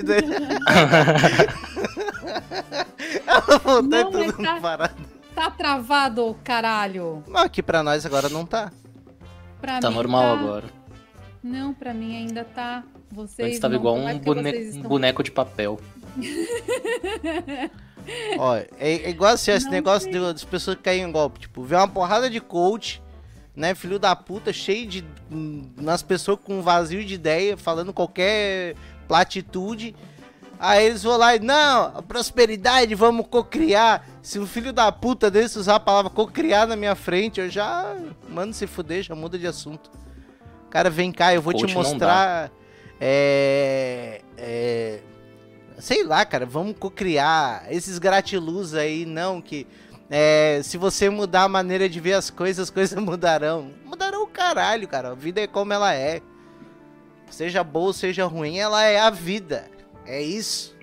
[3.26, 4.94] Ela voltou e Não, todo mundo tá- parado.
[5.34, 7.24] Tá travado, caralho.
[7.26, 8.70] Não, aqui pra nós agora não tá.
[9.60, 10.32] Pra Tá mim normal tá.
[10.42, 10.64] agora.
[11.42, 12.84] Não, pra mim ainda tá.
[13.10, 15.80] Vocês Antes tava não- igual é um, porque bone- vocês um estão- boneco de papel.
[18.38, 20.12] Ó, é, é igual assim, esse negócio sei.
[20.12, 21.40] de- das pessoas que caem em golpe.
[21.40, 23.02] Tipo, vê uma porrada de coach,
[23.56, 25.04] né, filho da puta, cheio de.
[25.76, 28.74] nas pessoas com vazio de ideia, falando qualquer
[29.06, 29.94] platitude.
[30.58, 34.06] Aí eles vão lá e, não, a prosperidade, vamos cocriar.
[34.22, 37.96] Se um filho da puta desse usar a palavra cocriar na minha frente, eu já
[38.28, 39.90] mando se fuder, já muda de assunto.
[40.70, 42.50] Cara, vem cá, eu vou Coach te mostrar.
[43.00, 44.22] É.
[44.36, 45.00] É.
[45.78, 49.66] Sei lá, cara, vamos cocriar esses gratiluz aí, não, que.
[50.10, 53.72] É, se você mudar a maneira de ver as coisas, as coisas mudarão.
[53.84, 55.10] Mudarão o caralho, cara.
[55.10, 56.20] A vida é como ela é.
[57.30, 59.68] Seja boa, seja ruim, ela é a vida.
[60.06, 60.74] É isso.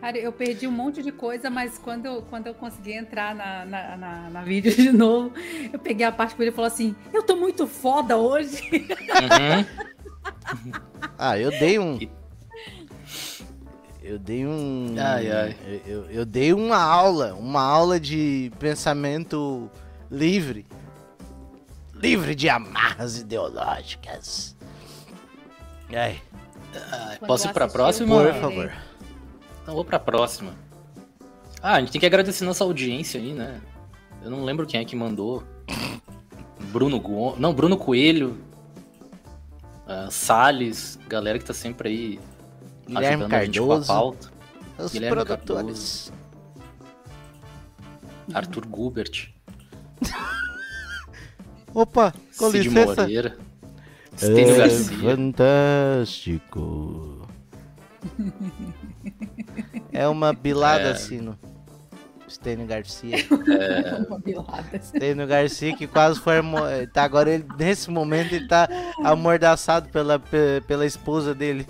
[0.00, 3.64] Cara, eu perdi um monte de coisa, mas quando eu, quando eu consegui entrar na,
[3.66, 5.32] na, na, na vídeo de novo,
[5.72, 8.62] eu peguei a parte que ele falou assim: Eu tô muito foda hoje.
[8.70, 9.88] Uhum.
[11.16, 11.98] Ah, eu dei um.
[14.08, 14.94] Eu dei um.
[14.98, 15.56] Ai, ai.
[15.66, 19.70] Eu, eu- eu dei uma aula, uma aula de pensamento
[20.10, 20.64] livre.
[21.94, 24.56] Livre de amarras ideológicas.
[25.92, 26.18] Ai,
[27.18, 28.16] Quando posso ir pra próxima?
[28.16, 28.72] por favor.
[29.62, 30.52] Então vou pra próxima.
[31.60, 33.60] Ah, a gente tem que agradecer nossa audiência aí, né?
[34.22, 35.44] Eu não lembro quem é que mandou.
[36.72, 37.38] Bruno Gomes.
[37.38, 38.38] Não, Bruno Coelho.
[39.86, 42.20] ah, Salles, galera que tá sempre aí
[42.88, 44.16] Guilherme ajudando Cardoso.
[44.78, 46.12] Os Guilherme produtores.
[48.32, 49.30] Arthur Gubert.
[51.74, 53.02] Opa, com Cid licença.
[53.02, 53.36] Moreira.
[54.16, 54.98] Stênio É Garcia.
[55.16, 56.68] fantástico.
[59.92, 60.94] é uma bilada, É.
[60.94, 61.38] Sino.
[62.28, 63.16] Stênio Garcia.
[64.06, 64.78] Uma bilada.
[64.82, 66.34] Stênio Garcia que quase foi.
[66.92, 68.68] Tá, agora ele, nesse momento ele tá
[69.02, 71.66] amordaçado pela, pe- pela esposa dele.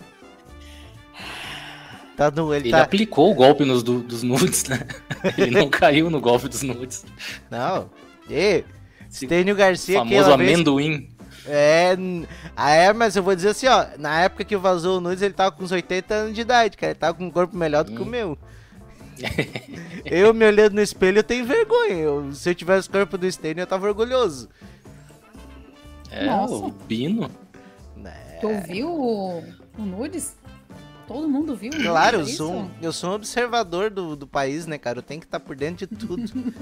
[2.19, 2.53] Tá no.
[2.53, 2.83] Ele, Ele tá.
[2.83, 4.81] aplicou o golpe nos du- dos nudes, né?
[5.39, 7.05] Ele não caiu no golpe dos nudes.
[7.51, 7.89] Não.
[8.29, 8.64] E,
[9.11, 11.09] Stênio Garcia que famoso ela vez- amendoim.
[11.47, 11.97] É,
[12.55, 15.33] ah, é, mas eu vou dizer assim, ó, na época que vazou o nudes, ele
[15.33, 17.93] tava com uns 80 anos de idade, cara, ele tava com um corpo melhor do
[17.93, 18.09] que o Hum.
[18.09, 18.39] meu.
[20.05, 21.95] Eu me olhando no espelho, eu tenho vergonha.
[21.95, 24.49] Eu- se eu tivesse o corpo do Stênio, eu tava orgulhoso.
[26.11, 26.55] É, Nossa.
[26.55, 27.31] o Bino.
[27.97, 28.12] Né?
[28.41, 29.39] Tu ouviu o,
[29.79, 30.37] o Nudes?
[31.09, 31.71] Todo mundo viu?
[31.73, 34.99] Claro, eu sou, um, eu sou um observador do, do país, né, cara?
[34.99, 36.23] Eu tenho que estar por dentro de tudo.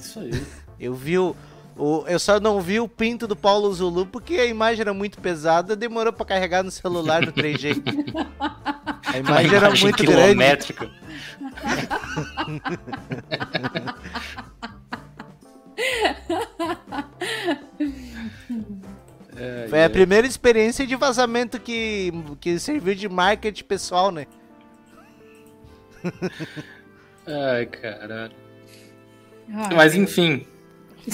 [0.00, 0.42] Isso aí.
[0.80, 1.36] Eu vi o,
[1.76, 5.20] o- Eu só não vi o pinto do Paulo Zulu porque a imagem era muito
[5.20, 7.76] pesada, demorou pra carregar no celular no 3G.
[8.40, 10.34] A Uma imagem era imagem muito grande.
[19.36, 24.26] É, Foi a primeira experiência de vazamento que, que serviu de marketing pessoal, né?
[27.26, 28.32] Ai, caralho.
[29.52, 30.46] Ai, Mas enfim.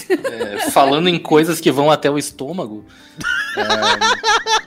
[0.08, 2.84] é, falando em coisas que vão até o estômago.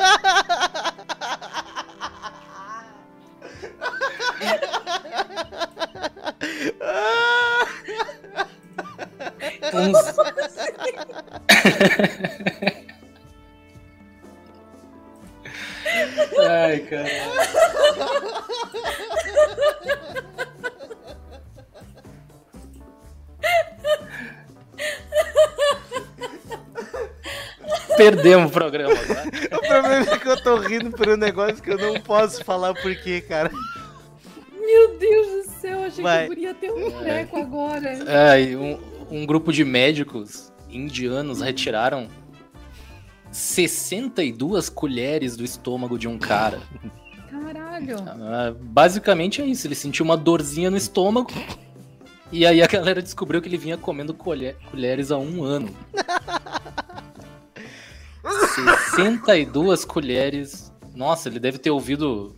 [28.23, 29.23] Perdemos o programa agora.
[29.53, 32.73] O problema é que eu tô rindo por um negócio que eu não posso falar
[32.73, 33.51] por quê, cara.
[34.55, 36.25] Meu Deus do céu, achei Vai.
[36.27, 37.99] que eu podia ter um treco agora.
[38.31, 38.79] Ai, um,
[39.11, 42.07] um grupo de médicos indianos retiraram
[43.31, 46.61] 62 colheres do estômago de um cara.
[47.29, 47.97] Caralho.
[48.07, 51.31] Ah, basicamente é isso, ele sentiu uma dorzinha no estômago.
[52.31, 55.69] E aí a galera descobriu que ele vinha comendo colhe- colheres há um ano.
[58.95, 60.71] 62 colheres.
[60.95, 62.35] Nossa, ele deve ter ouvido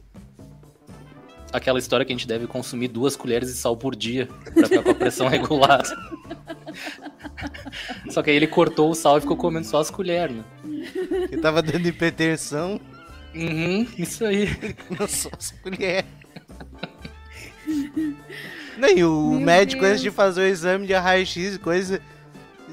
[1.52, 4.84] aquela história que a gente deve consumir duas colheres de sal por dia pra ficar
[4.84, 5.90] com a pressão regulada.
[8.10, 10.44] Só que aí ele cortou o sal e ficou comendo só as colheres, né?
[11.30, 12.80] Que tava dando hipertensão.
[13.34, 14.48] Uhum, isso aí.
[14.98, 16.06] Não só as colheres.
[18.78, 19.92] Nem o Meu médico, Deus.
[19.94, 22.02] antes de fazer o exame de raio-x e coisa.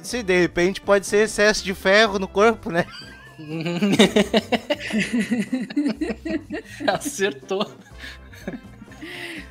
[0.02, 2.84] Se de repente pode ser excesso de ferro no corpo, né?
[3.42, 3.90] Uhum.
[6.88, 7.70] Acertou.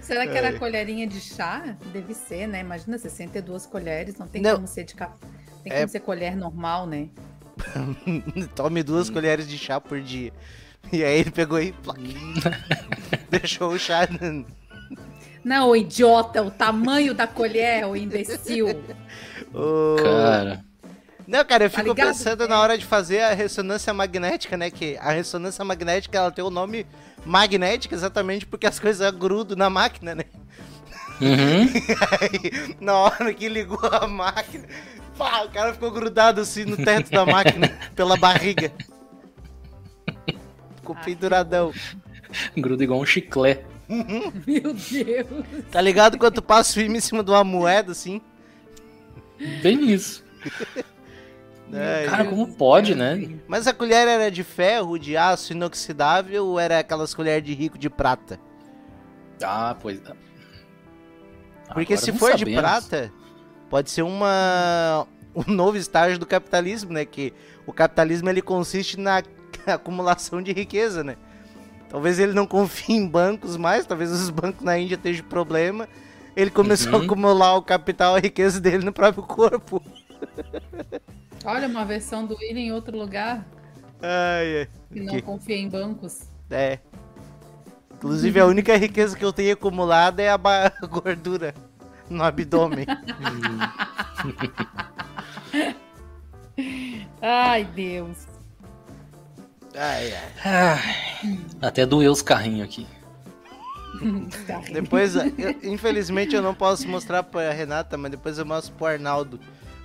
[0.01, 0.59] Será que era Ai.
[0.59, 1.75] colherinha de chá?
[1.93, 2.61] Deve ser, né?
[2.61, 4.55] Imagina 62 colheres, não tem Não.
[4.55, 5.13] como ser de café.
[5.63, 7.09] Tem É- como ser colher normal, né?
[8.55, 9.13] Tome duas Hum.
[9.13, 10.31] colheres de chá por dia.
[10.91, 11.99] E aí ele pegou e plac,
[13.29, 14.07] deixou o chá.
[15.43, 18.67] Não, idiota, o tamanho da colher, o imbecil.
[19.53, 20.63] o- Cara.
[21.31, 22.07] Não, cara, eu Tá fico ligado?
[22.09, 24.69] pensando na hora de fazer a ressonância magnética, né?
[24.69, 26.85] Que a ressonância magnética ela tem o nome
[27.25, 30.25] magnética exatamente porque as coisas grudam na máquina, né?
[31.21, 31.69] Uhum.
[32.19, 34.67] Aí, na hora que ligou a máquina,
[35.17, 38.69] pá, o cara ficou grudado assim no teto da máquina, pela barriga.
[40.75, 41.71] Ficou Ah, penduradão.
[42.57, 43.63] Gruda igual um chiclete.
[43.87, 45.45] Meu Deus.
[45.71, 48.21] Tá ligado quando tu passa o filme em cima de uma moeda, assim?
[49.61, 50.23] Bem isso.
[51.73, 53.29] É, Cara, como pode, né?
[53.47, 57.77] Mas a colher era de ferro, de aço inoxidável ou era aquelas colheres de rico
[57.77, 58.39] de prata?
[59.43, 59.99] Ah, pois.
[61.73, 62.59] Porque Agora se for de sabemos.
[62.61, 63.11] prata,
[63.69, 67.05] pode ser uma um novo estágio do capitalismo, né?
[67.05, 67.33] Que
[67.65, 69.23] o capitalismo ele consiste na
[69.65, 71.15] acumulação de riqueza, né?
[71.89, 75.87] Talvez ele não confie em bancos mais, talvez os bancos na Índia estejam problema.
[76.35, 77.01] Ele começou Uhum.
[77.01, 79.81] a acumular o capital, a riqueza dele no próprio corpo.
[81.45, 83.45] Olha, uma versão do William em outro lugar
[84.01, 84.67] Ai, ai.
[84.93, 86.23] que não Que- confia em bancos.
[86.49, 86.79] É.
[87.93, 90.37] Inclusive, a única riqueza que eu tenho acumulada é a
[90.89, 91.53] gordura
[92.09, 92.85] no abdômen.
[97.21, 98.27] Ai, Deus.
[99.75, 100.31] Ai, ai.
[100.43, 102.85] Ai, até doeu os carrinhos aqui.
[104.73, 105.23] Depois, eu-
[105.63, 109.39] infelizmente, eu não posso mostrar pra Renata, mas depois eu mostro pro Arnaldo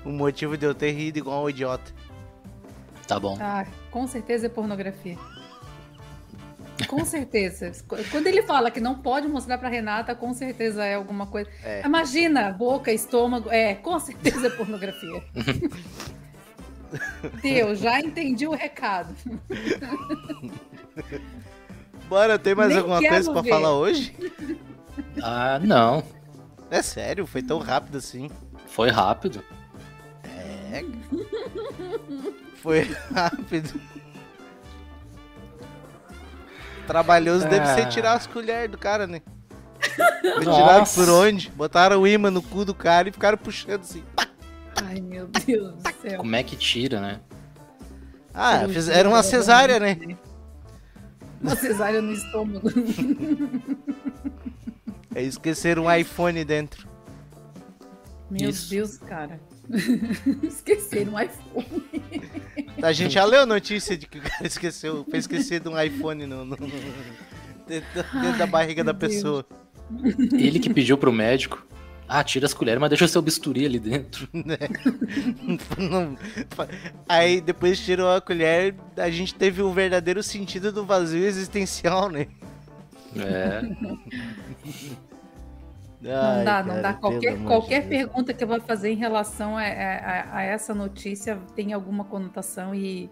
[0.07, 1.93] o motivo de eu ter rido igual um idiota.
[3.07, 3.37] Tá bom.
[3.41, 5.17] Ah, com certeza é pornografia.
[6.89, 7.73] Com certeza.
[8.11, 11.51] Quando ele fala que não pode mostrar pra Renata, com certeza é alguma coisa.
[11.65, 11.83] É.
[11.85, 13.51] Imagina, boca, estômago.
[13.51, 15.23] É, com certeza é pornografia.
[17.43, 19.15] Deus, já entendi o recado.
[22.09, 23.51] Bora, tem mais Nem alguma coisa pra ver.
[23.51, 24.15] falar hoje?
[25.23, 26.03] Ah, não.
[26.71, 28.31] É sério, foi tão rápido assim.
[28.67, 29.43] Foi rápido.
[32.63, 32.83] Foi
[33.15, 33.81] rápido.
[36.87, 37.89] Trabalhoso deve ser Ah.
[37.89, 39.21] tirar as colheres do cara, né?
[40.41, 41.01] Tiraram Nossa.
[41.05, 41.51] por onde?
[41.51, 44.05] Botaram o imã no cu do cara e ficaram puxando assim.
[44.85, 46.19] Ai, meu Deus do céu.
[46.19, 47.21] Como é que tira, né?
[48.33, 49.99] Ah, Cirurgia fizeram uma cesárea, né?
[51.41, 52.69] Uma cesárea no estômago.
[55.15, 56.87] É esqueceram um iPhone dentro.
[58.31, 58.69] Meu Isso.
[58.69, 59.41] Deus, cara.
[60.43, 61.67] Esqueceram o iPhone.
[62.83, 66.27] A gente já leu a notícia de que o cara esqueceu, foi esquecido um iPhone
[66.27, 66.57] no, no-
[67.67, 67.89] dentro,
[68.21, 69.15] dentro da barriga da Deus.
[69.15, 69.47] pessoa.
[70.33, 71.65] Ele que pediu pro médico.
[72.09, 74.29] Ah, tira as colheres, mas deixa o seu bisturi ali dentro.
[75.77, 76.17] Não-
[77.09, 82.29] Aí depois tirou a colher, a gente teve o verdadeiro sentido do vazio existencial, né?
[83.17, 83.63] É.
[86.01, 86.93] Não dá, não dá.
[86.95, 88.09] Qualquer, qualquer pergunta.
[88.13, 92.75] pergunta que eu vou fazer em relação a, a- a- essa notícia tem alguma conotação
[92.75, 93.11] e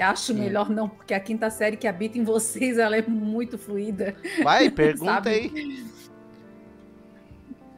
[0.00, 4.16] acho melhor não, porque a quinta série que habita em vocês ela é muito fluida.
[4.42, 5.30] Vai, pergunta Sabe?
[5.30, 5.84] aí.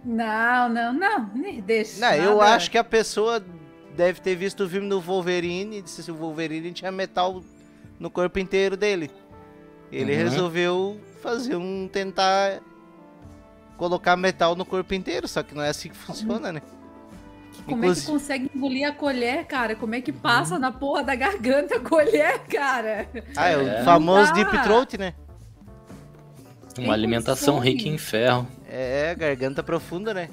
[0.05, 1.31] Não, não, não,
[1.65, 1.99] deixa.
[2.01, 3.43] Não, eu acho que a pessoa
[3.97, 7.43] deve ter visto o filme do Wolverine e disse se o Wolverine tinha metal
[7.99, 9.11] no corpo inteiro dele.
[9.91, 10.19] Ele Uhum.
[10.19, 12.61] resolveu fazer um tentar
[13.77, 16.63] colocar metal no corpo inteiro, só que não é assim que funciona, né?
[17.65, 19.75] Como Inclusive- é que consegue engolir a colher, cara?
[19.77, 23.09] Como é que passa na porra da garganta a colher, cara?
[23.37, 23.85] Ah, é o É.
[23.85, 24.51] famoso Não dá.
[24.51, 25.15] deep throat, né?
[26.75, 28.47] Tem Uma alimentação rica em ferro.
[28.69, 30.29] É, garganta profunda, né?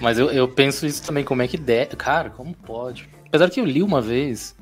[0.00, 1.86] Mas eu, eu penso isso também, como é que der.
[1.96, 3.08] Cara, como pode?
[3.28, 4.54] Apesar que eu li uma vez.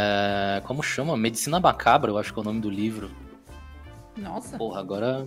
[0.00, 1.16] É, como chama?
[1.16, 3.10] Medicina Macabra, eu acho que é o nome do livro.
[4.16, 5.26] Nossa, Porra, agora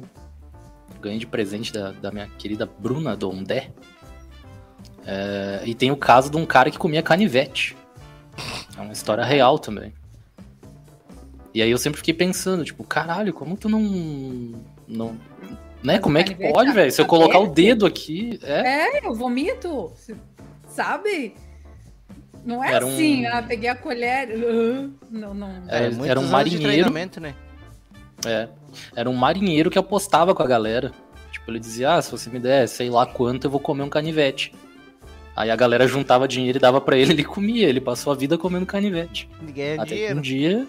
[1.01, 3.69] ganhei de presente da, da minha querida Bruna Dondé.
[5.05, 7.75] É, e tem o caso de um cara que comia canivete.
[8.77, 9.93] É uma história real também.
[11.53, 13.81] E aí eu sempre fiquei pensando, tipo, caralho, como tu não.
[14.87, 15.17] não
[15.83, 15.95] né?
[15.95, 16.91] Mas Como é que pode, velho?
[16.91, 18.39] Se eu colocar o dedo aqui.
[18.41, 18.99] É.
[18.99, 19.91] é, eu vomito,
[20.69, 21.35] sabe?
[22.43, 25.63] Não é Era um- assim, ah, peguei a colher, uh, não, não.
[25.67, 26.63] Era- muitos era um marinheiro.
[26.63, 27.35] treinamento, né?
[28.25, 28.47] É.
[28.95, 30.91] Era um marinheiro que apostava com a galera.
[31.31, 33.89] Tipo, ele dizia, ah, se você me der sei lá quanto, eu vou comer um
[33.89, 34.53] canivete.
[35.35, 37.67] Aí a galera juntava dinheiro e dava pra ele, ele comia.
[37.67, 39.29] Ele passou a vida comendo canivete.
[39.41, 40.17] Ganha Até que dinheiro.
[40.17, 40.67] um dia.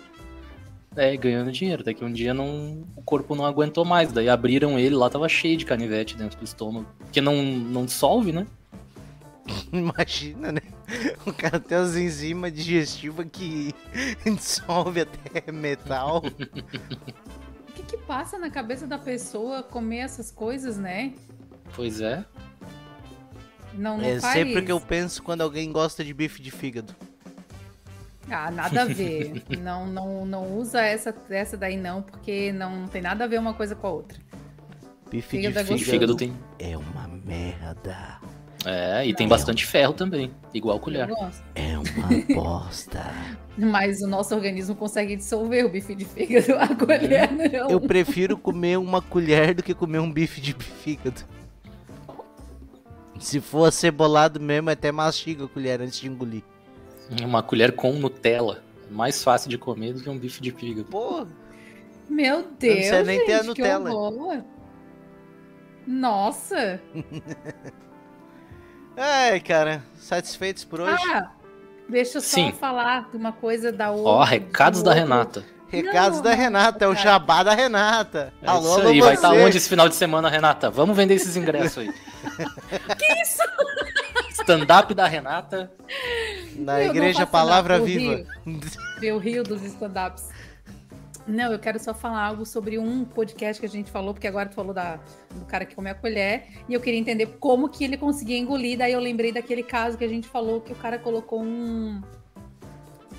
[0.94, 1.82] É, ganhando dinheiro.
[1.82, 4.12] Até que um dia não, o corpo não aguentou mais.
[4.12, 6.86] Daí abriram ele, lá tava cheio de canivete dentro do estômago.
[6.98, 8.46] Porque não, não dissolve, né?
[9.72, 10.60] Imagina, né?
[11.26, 13.74] O cara tem as enzimas digestivas que
[14.24, 16.18] dissolve até metal.
[16.18, 21.12] O que que passa na cabeça da pessoa comer essas coisas, né?
[21.74, 22.24] Pois é.
[23.74, 24.34] Não, não É faz...
[24.34, 26.94] sempre que eu penso quando alguém gosta de bife de fígado.
[28.30, 29.42] Ah, nada a ver.
[29.60, 33.54] não, não, não usa essa, essa daí não, porque não tem nada a ver uma
[33.54, 34.18] coisa com a outra.
[35.10, 36.36] Bife Fígado é de E fígado, fígado tem.
[36.58, 38.18] é uma merda.
[38.64, 39.30] É, e tem Não.
[39.30, 40.30] bastante ferro também.
[40.54, 41.08] Igual colher.
[41.54, 43.02] É uma bosta.
[43.56, 47.70] Mas o nosso organismo consegue dissolver o bife de fígado, a colher não.
[47.70, 51.22] Eu prefiro comer uma colher do que comer um bife de fígado.
[53.18, 56.42] Se for acebolado mesmo, até mastiga a colher antes de engolir.
[57.22, 58.62] Uma colher com Nutella.
[58.88, 60.88] É mais fácil de comer do que um bife de fígado.
[60.88, 61.26] Porra,
[62.08, 64.44] Meu Deus, precisa nem gente, ter a Nutella.
[65.86, 66.80] Nossa.
[68.96, 71.02] ai cara, satisfeitos por hoje?
[71.12, 71.30] Ah,
[71.88, 72.52] deixa eu só Sim.
[72.52, 74.10] falar de uma coisa da outra.
[74.10, 75.44] Ó, recados do da outro- Renata.
[75.68, 78.30] Recados não, da Renata, é o jabá da Renata.
[78.42, 79.14] É alô, isso alô, aí, vai você.
[79.14, 80.68] estar onde esse final de semana, Renata?
[80.70, 81.88] Vamos vender esses ingressos aí.
[82.98, 83.42] Que isso?
[84.42, 85.70] Stand-up da Renata.
[86.56, 88.22] Na Eu Igreja Palavra Viva.
[89.00, 90.28] Eu rio dos stand-ups.
[91.26, 94.48] Não, eu quero só falar algo sobre um podcast que a gente falou, porque agora
[94.48, 94.98] tu falou da,
[95.34, 98.76] do cara que come a colher, e eu queria entender como que ele conseguia engolir,
[98.78, 102.02] daí eu lembrei daquele caso que a gente falou que o cara colocou um,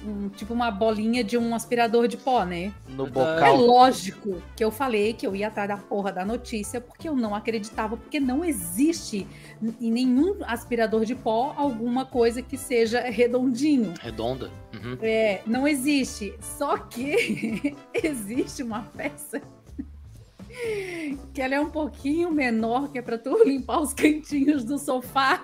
[0.06, 2.74] um tipo uma bolinha de um aspirador de pó, né?
[2.90, 3.56] No É bocal.
[3.56, 7.34] lógico que eu falei que eu ia atrás da porra da notícia, porque eu não
[7.34, 9.26] acreditava, porque não existe
[9.80, 13.94] em nenhum aspirador de pó alguma coisa que seja redondinho.
[14.02, 14.52] Redonda.
[14.84, 14.98] Uhum.
[15.02, 16.34] É, não existe.
[16.42, 19.42] Só que existe uma peça
[21.34, 25.42] que ela é um pouquinho menor, que é pra tu limpar os cantinhos do sofá.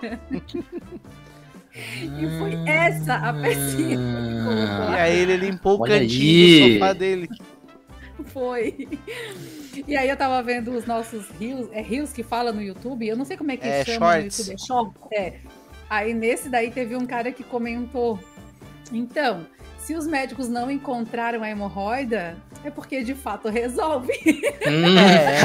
[1.74, 6.70] E foi essa a pecinha que colocou E aí ele limpou o Olha cantinho aí.
[6.70, 7.30] do sofá dele.
[8.26, 8.88] Foi.
[9.88, 13.16] E aí eu tava vendo os nossos rios, é rios que fala no YouTube, eu
[13.16, 14.38] não sei como é que É, chama shorts.
[14.40, 15.40] no YouTube, é short, é.
[15.90, 18.20] Aí nesse daí teve um cara que comentou
[18.92, 19.46] Então,
[19.78, 24.14] se os médicos não encontraram a hemorroida, é porque de fato resolve.
[24.68, 25.40] Hum, É,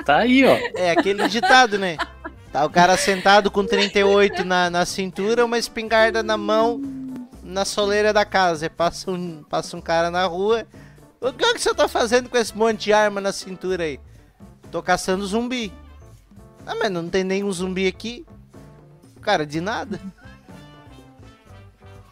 [0.04, 0.56] tá aí, ó.
[0.76, 1.96] é aquele ditado, né?
[2.52, 6.80] Tá o cara sentado com 38 na, na cintura, uma espingarda na mão,
[7.44, 8.68] na soleira da casa.
[8.68, 10.66] Passa um, passa um cara na rua.
[11.20, 14.00] O que, é que você tá fazendo com esse monte de arma na cintura aí?
[14.72, 15.72] Tô caçando zumbi.
[16.66, 18.24] Ah, mas não tem nenhum zumbi aqui.
[19.20, 20.00] Cara, de nada.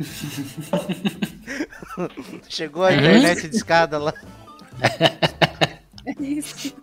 [2.49, 4.15] Chegou a internet de escada lá.
[6.07, 6.75] É isso.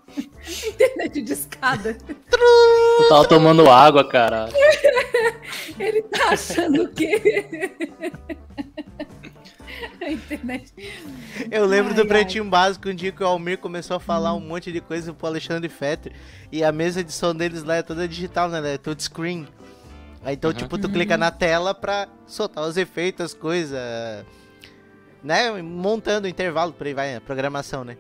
[0.68, 1.96] Internet de escada.
[1.96, 4.50] Tu tava tomando água, cara.
[5.80, 7.72] Ele tá achando o quê?
[10.02, 10.72] A internet.
[11.52, 12.08] Eu lembro Ai, do ai.
[12.08, 15.28] Pretinho Básico, um dia que o Almir começou a falar um monte de coisa pro
[15.28, 16.14] Alexandre Fetter.
[16.52, 18.76] E a mesa de som deles lá é toda digital, né?
[18.76, 19.48] É touchscreen.
[20.26, 20.58] Aí, então, Uhum.
[20.58, 23.80] tipo, tu clica na tela pra soltar os efeitos, as coisas.
[25.24, 25.62] Né?
[25.62, 27.96] Montando o intervalo, por aí vai, a programação, né?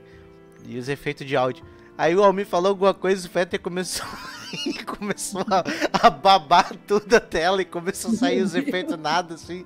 [0.67, 1.63] E os efeitos de áudio.
[1.97, 4.05] Aí o Almir falou alguma coisa, o Fetter começou,
[4.85, 5.63] começou a,
[6.05, 9.63] a babar tudo a tela e começou a sair os efeitos nada, assim.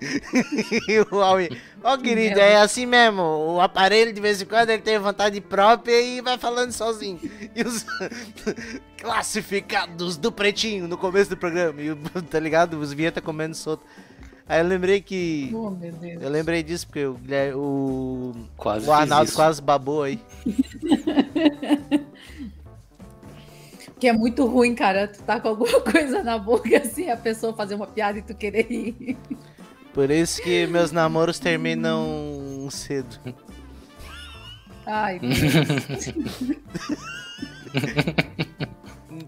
[0.86, 4.82] e o Almir, ó querido, é assim mesmo, o aparelho de vez em quando ele
[4.82, 7.18] tem vontade própria e vai falando sozinho.
[7.54, 7.86] E os
[9.00, 11.96] classificados do pretinho no começo do programa, e o,
[12.28, 12.78] tá ligado?
[12.78, 13.84] Os vinheta comendo solto.
[14.50, 15.48] Aí eu lembrei que...
[15.54, 16.20] Oh, meu Deus.
[16.20, 17.16] Eu lembrei disso porque o,
[17.54, 20.20] o, Quase o Arnaldo quase babou aí.
[24.00, 25.08] Que é muito ruim, cara.
[25.08, 28.34] Tu tá com alguma coisa na boca assim, a pessoa fazer uma piada e tu
[28.34, 29.16] querer rir.
[29.92, 33.18] Por isso que meus namoros terminam cedo.
[34.86, 35.20] Ai.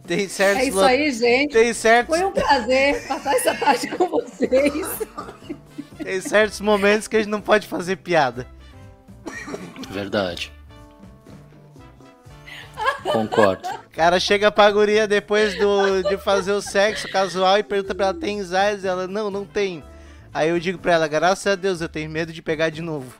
[0.07, 1.53] Tem certos, É isso lo- aí, gente.
[1.53, 4.87] tem certos, Foi um prazer passar essa tarde com vocês.
[5.99, 8.47] tem certos momentos que a gente não pode fazer piada.
[9.91, 10.53] Verdade.
[13.11, 13.68] Concordo.
[13.68, 18.07] O cara chega pra guria depois do, de fazer o sexo casual e pergunta pra
[18.07, 18.85] ela, tem AIDS?
[18.85, 19.83] Ela, não, não tem.
[20.33, 23.12] Aí eu digo pra ela, graças a Deus, eu tenho medo de pegar de novo.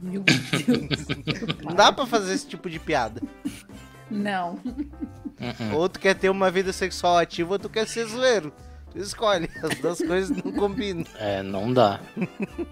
[0.00, 1.06] Meu Deus.
[1.62, 3.22] Não dá pra fazer esse tipo de piada.
[4.10, 4.58] Não.
[5.40, 5.74] Uhum.
[5.74, 8.52] Ou tu quer ter uma vida sexual ativa ou tu quer ser zoeiro.
[8.92, 11.04] Tu escolhe, as duas coisas não combinam.
[11.18, 12.00] É, não dá.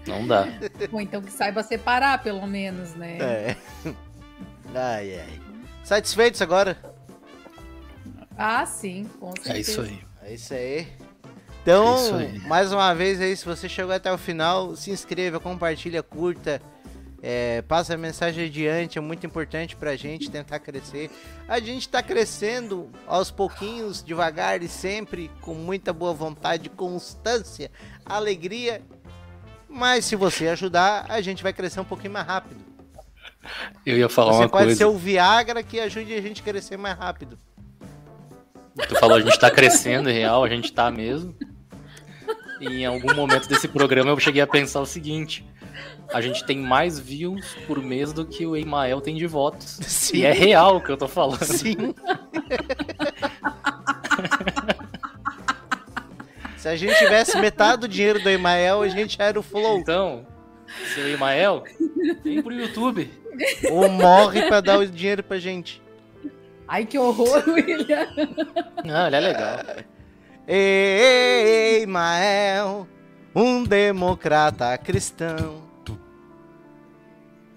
[0.07, 0.47] Não dá.
[0.91, 3.17] Ou então que saiba separar, pelo menos, né?
[3.19, 3.57] É.
[4.73, 5.41] Ai, ai.
[5.83, 6.77] Satisfeitos agora?
[8.37, 9.53] Ah, sim, com certeza.
[9.53, 10.01] É isso aí.
[10.23, 10.87] É isso aí.
[11.61, 12.39] Então, É isso aí.
[12.47, 16.61] mais uma vez aí, se você chegou até o final, se inscreva, compartilha, curta,
[17.21, 21.09] é, passa a mensagem adiante, é muito importante pra gente tentar crescer.
[21.47, 27.71] A gente tá crescendo aos pouquinhos, devagar e sempre, com muita boa vontade, constância,
[28.05, 28.81] alegria.
[29.69, 32.72] Mas se você ajudar, a gente vai crescer um pouquinho mais rápido.
[33.85, 34.77] Eu ia falar você uma pode coisa.
[34.77, 37.37] ser o Viagra que ajude a gente a crescer mais rápido.
[38.87, 41.35] Tu falou, a gente tá crescendo, em real, a gente tá mesmo.
[42.59, 45.45] E em algum momento desse programa eu cheguei a pensar o seguinte:
[46.13, 49.79] a gente tem mais views por mês do que o Emael tem de votos.
[49.81, 50.17] Sim.
[50.17, 51.43] E é real o que eu tô falando.
[51.43, 51.93] Sim.
[56.57, 59.79] Se a gente tivesse metade do dinheiro do Emael, a gente era o Flow.
[59.79, 60.25] Então,
[60.93, 61.63] seu Emael,
[62.23, 63.11] vem pro YouTube.
[63.71, 65.81] Ou morre pra dar o dinheiro pra gente.
[66.67, 68.07] Ai, que horror, William.
[68.85, 69.59] Não, ele é legal.
[70.47, 72.87] Ei, Emael,
[73.35, 75.61] um democrata cristão.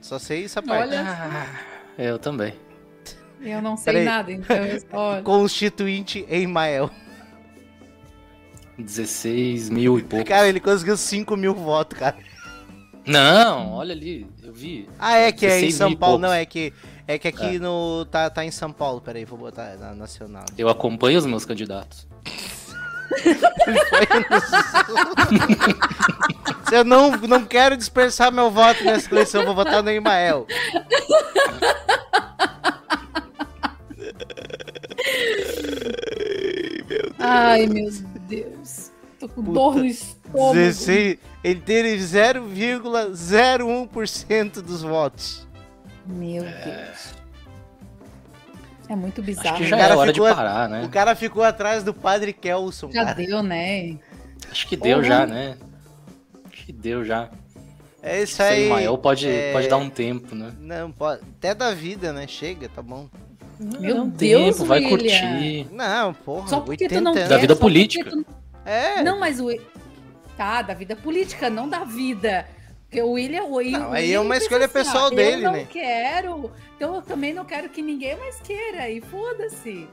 [0.00, 0.88] Só sei essa parte.
[0.88, 1.46] Olha, Ah,
[1.98, 2.54] eu também.
[3.42, 4.04] eu não sei Peraí.
[4.04, 4.56] nada, então.
[4.92, 5.22] Olha.
[5.22, 6.90] Constituinte Emael.
[8.78, 10.24] 16 mil e pouco.
[10.26, 12.16] Cara, ele conseguiu 5 mil votos, cara.
[13.07, 14.88] Não, olha ali, eu vi.
[14.98, 16.18] Ah, é que é em 16 São Paulo.
[16.18, 16.28] poucos.
[16.28, 16.72] Não, é que,
[17.07, 18.04] é que aqui no.
[18.07, 19.00] Tá, tá em São Paulo.
[19.00, 20.44] Peraí, vou botar na nacional.
[20.59, 22.07] Eu acompanho os meus candidatos.
[26.68, 30.46] Se eu não, não quero dispersar meu voto nessa eleição, eu vou votar no Emael.
[37.18, 37.90] Ai, meu
[38.28, 38.90] Deus.
[39.18, 40.54] Tô com dor no estômago.
[40.54, 41.18] 16,
[41.51, 45.47] ele teve 0,01% dos votos.
[46.07, 47.14] Meu Deus.
[48.88, 49.57] É muito bizarro.
[49.57, 49.68] Acho que né?
[49.70, 50.84] já O cara é hora de ficou- parar, né?
[50.84, 53.16] O cara ficou atrás do Padre Kelson, Já cara.
[53.16, 53.97] deu, né?
[54.51, 55.09] Acho que deu Porra.
[55.09, 55.57] já, né?
[56.53, 57.28] Acho que deu já.
[58.03, 58.66] É isso aí.
[58.66, 60.53] Emael pode, é- pode dar um tempo, né?
[60.61, 61.22] Não, pode.
[61.38, 62.28] Até da vida, né?
[62.28, 63.09] Chega, tá bom.
[63.80, 64.99] Meu um Deus, tempo, vai William.
[64.99, 65.66] curtir.
[65.72, 67.22] Não, porra, Só porque 80 tu não anos.
[67.24, 67.28] quer.
[67.28, 68.09] Da vida política.
[68.11, 68.24] tu-
[68.64, 69.03] É.
[69.03, 69.49] Não, mas o.
[70.37, 72.47] Tá, da vida política, não da vida.
[72.84, 73.45] Porque o William.
[73.45, 75.59] O, Não, o aí William é uma escolha assim, pessoal ó, dele, eu né?
[75.61, 76.51] não quero.
[76.76, 78.89] Então eu também não quero que ninguém mais queira.
[78.91, 79.89] E foda-se.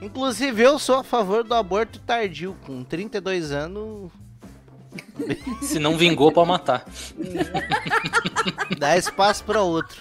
[0.00, 2.54] Inclusive, eu sou a favor do aborto tardio.
[2.66, 4.12] Com 32 anos,
[5.62, 6.84] Se não vingou, pode matar.
[8.78, 10.00] dá espaço pra outro.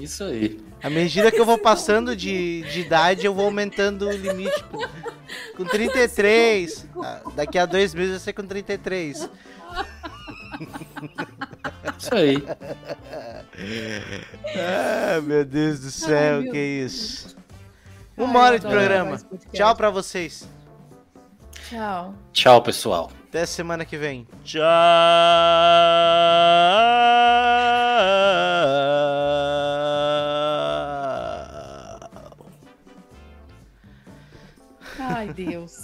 [0.00, 0.60] Isso aí.
[0.84, 4.62] À medida que eu vou passando de, de idade, eu vou aumentando o limite.
[4.64, 4.86] pô.
[5.56, 6.86] Com 33.
[7.02, 9.30] ah, Daqui a dois meses vai ser com 33.
[11.98, 12.36] Isso aí.
[14.58, 17.34] Ah, meu Deus do céu, meu que isso.
[18.18, 19.18] Ai, Uma eu hora de programa.
[19.54, 20.46] Tchau pra vocês.
[21.66, 22.14] Tchau.
[22.30, 23.10] Tchau, pessoal.
[23.30, 24.26] Até semana que vem.
[24.44, 24.62] Tchau.
[35.34, 35.83] Deus.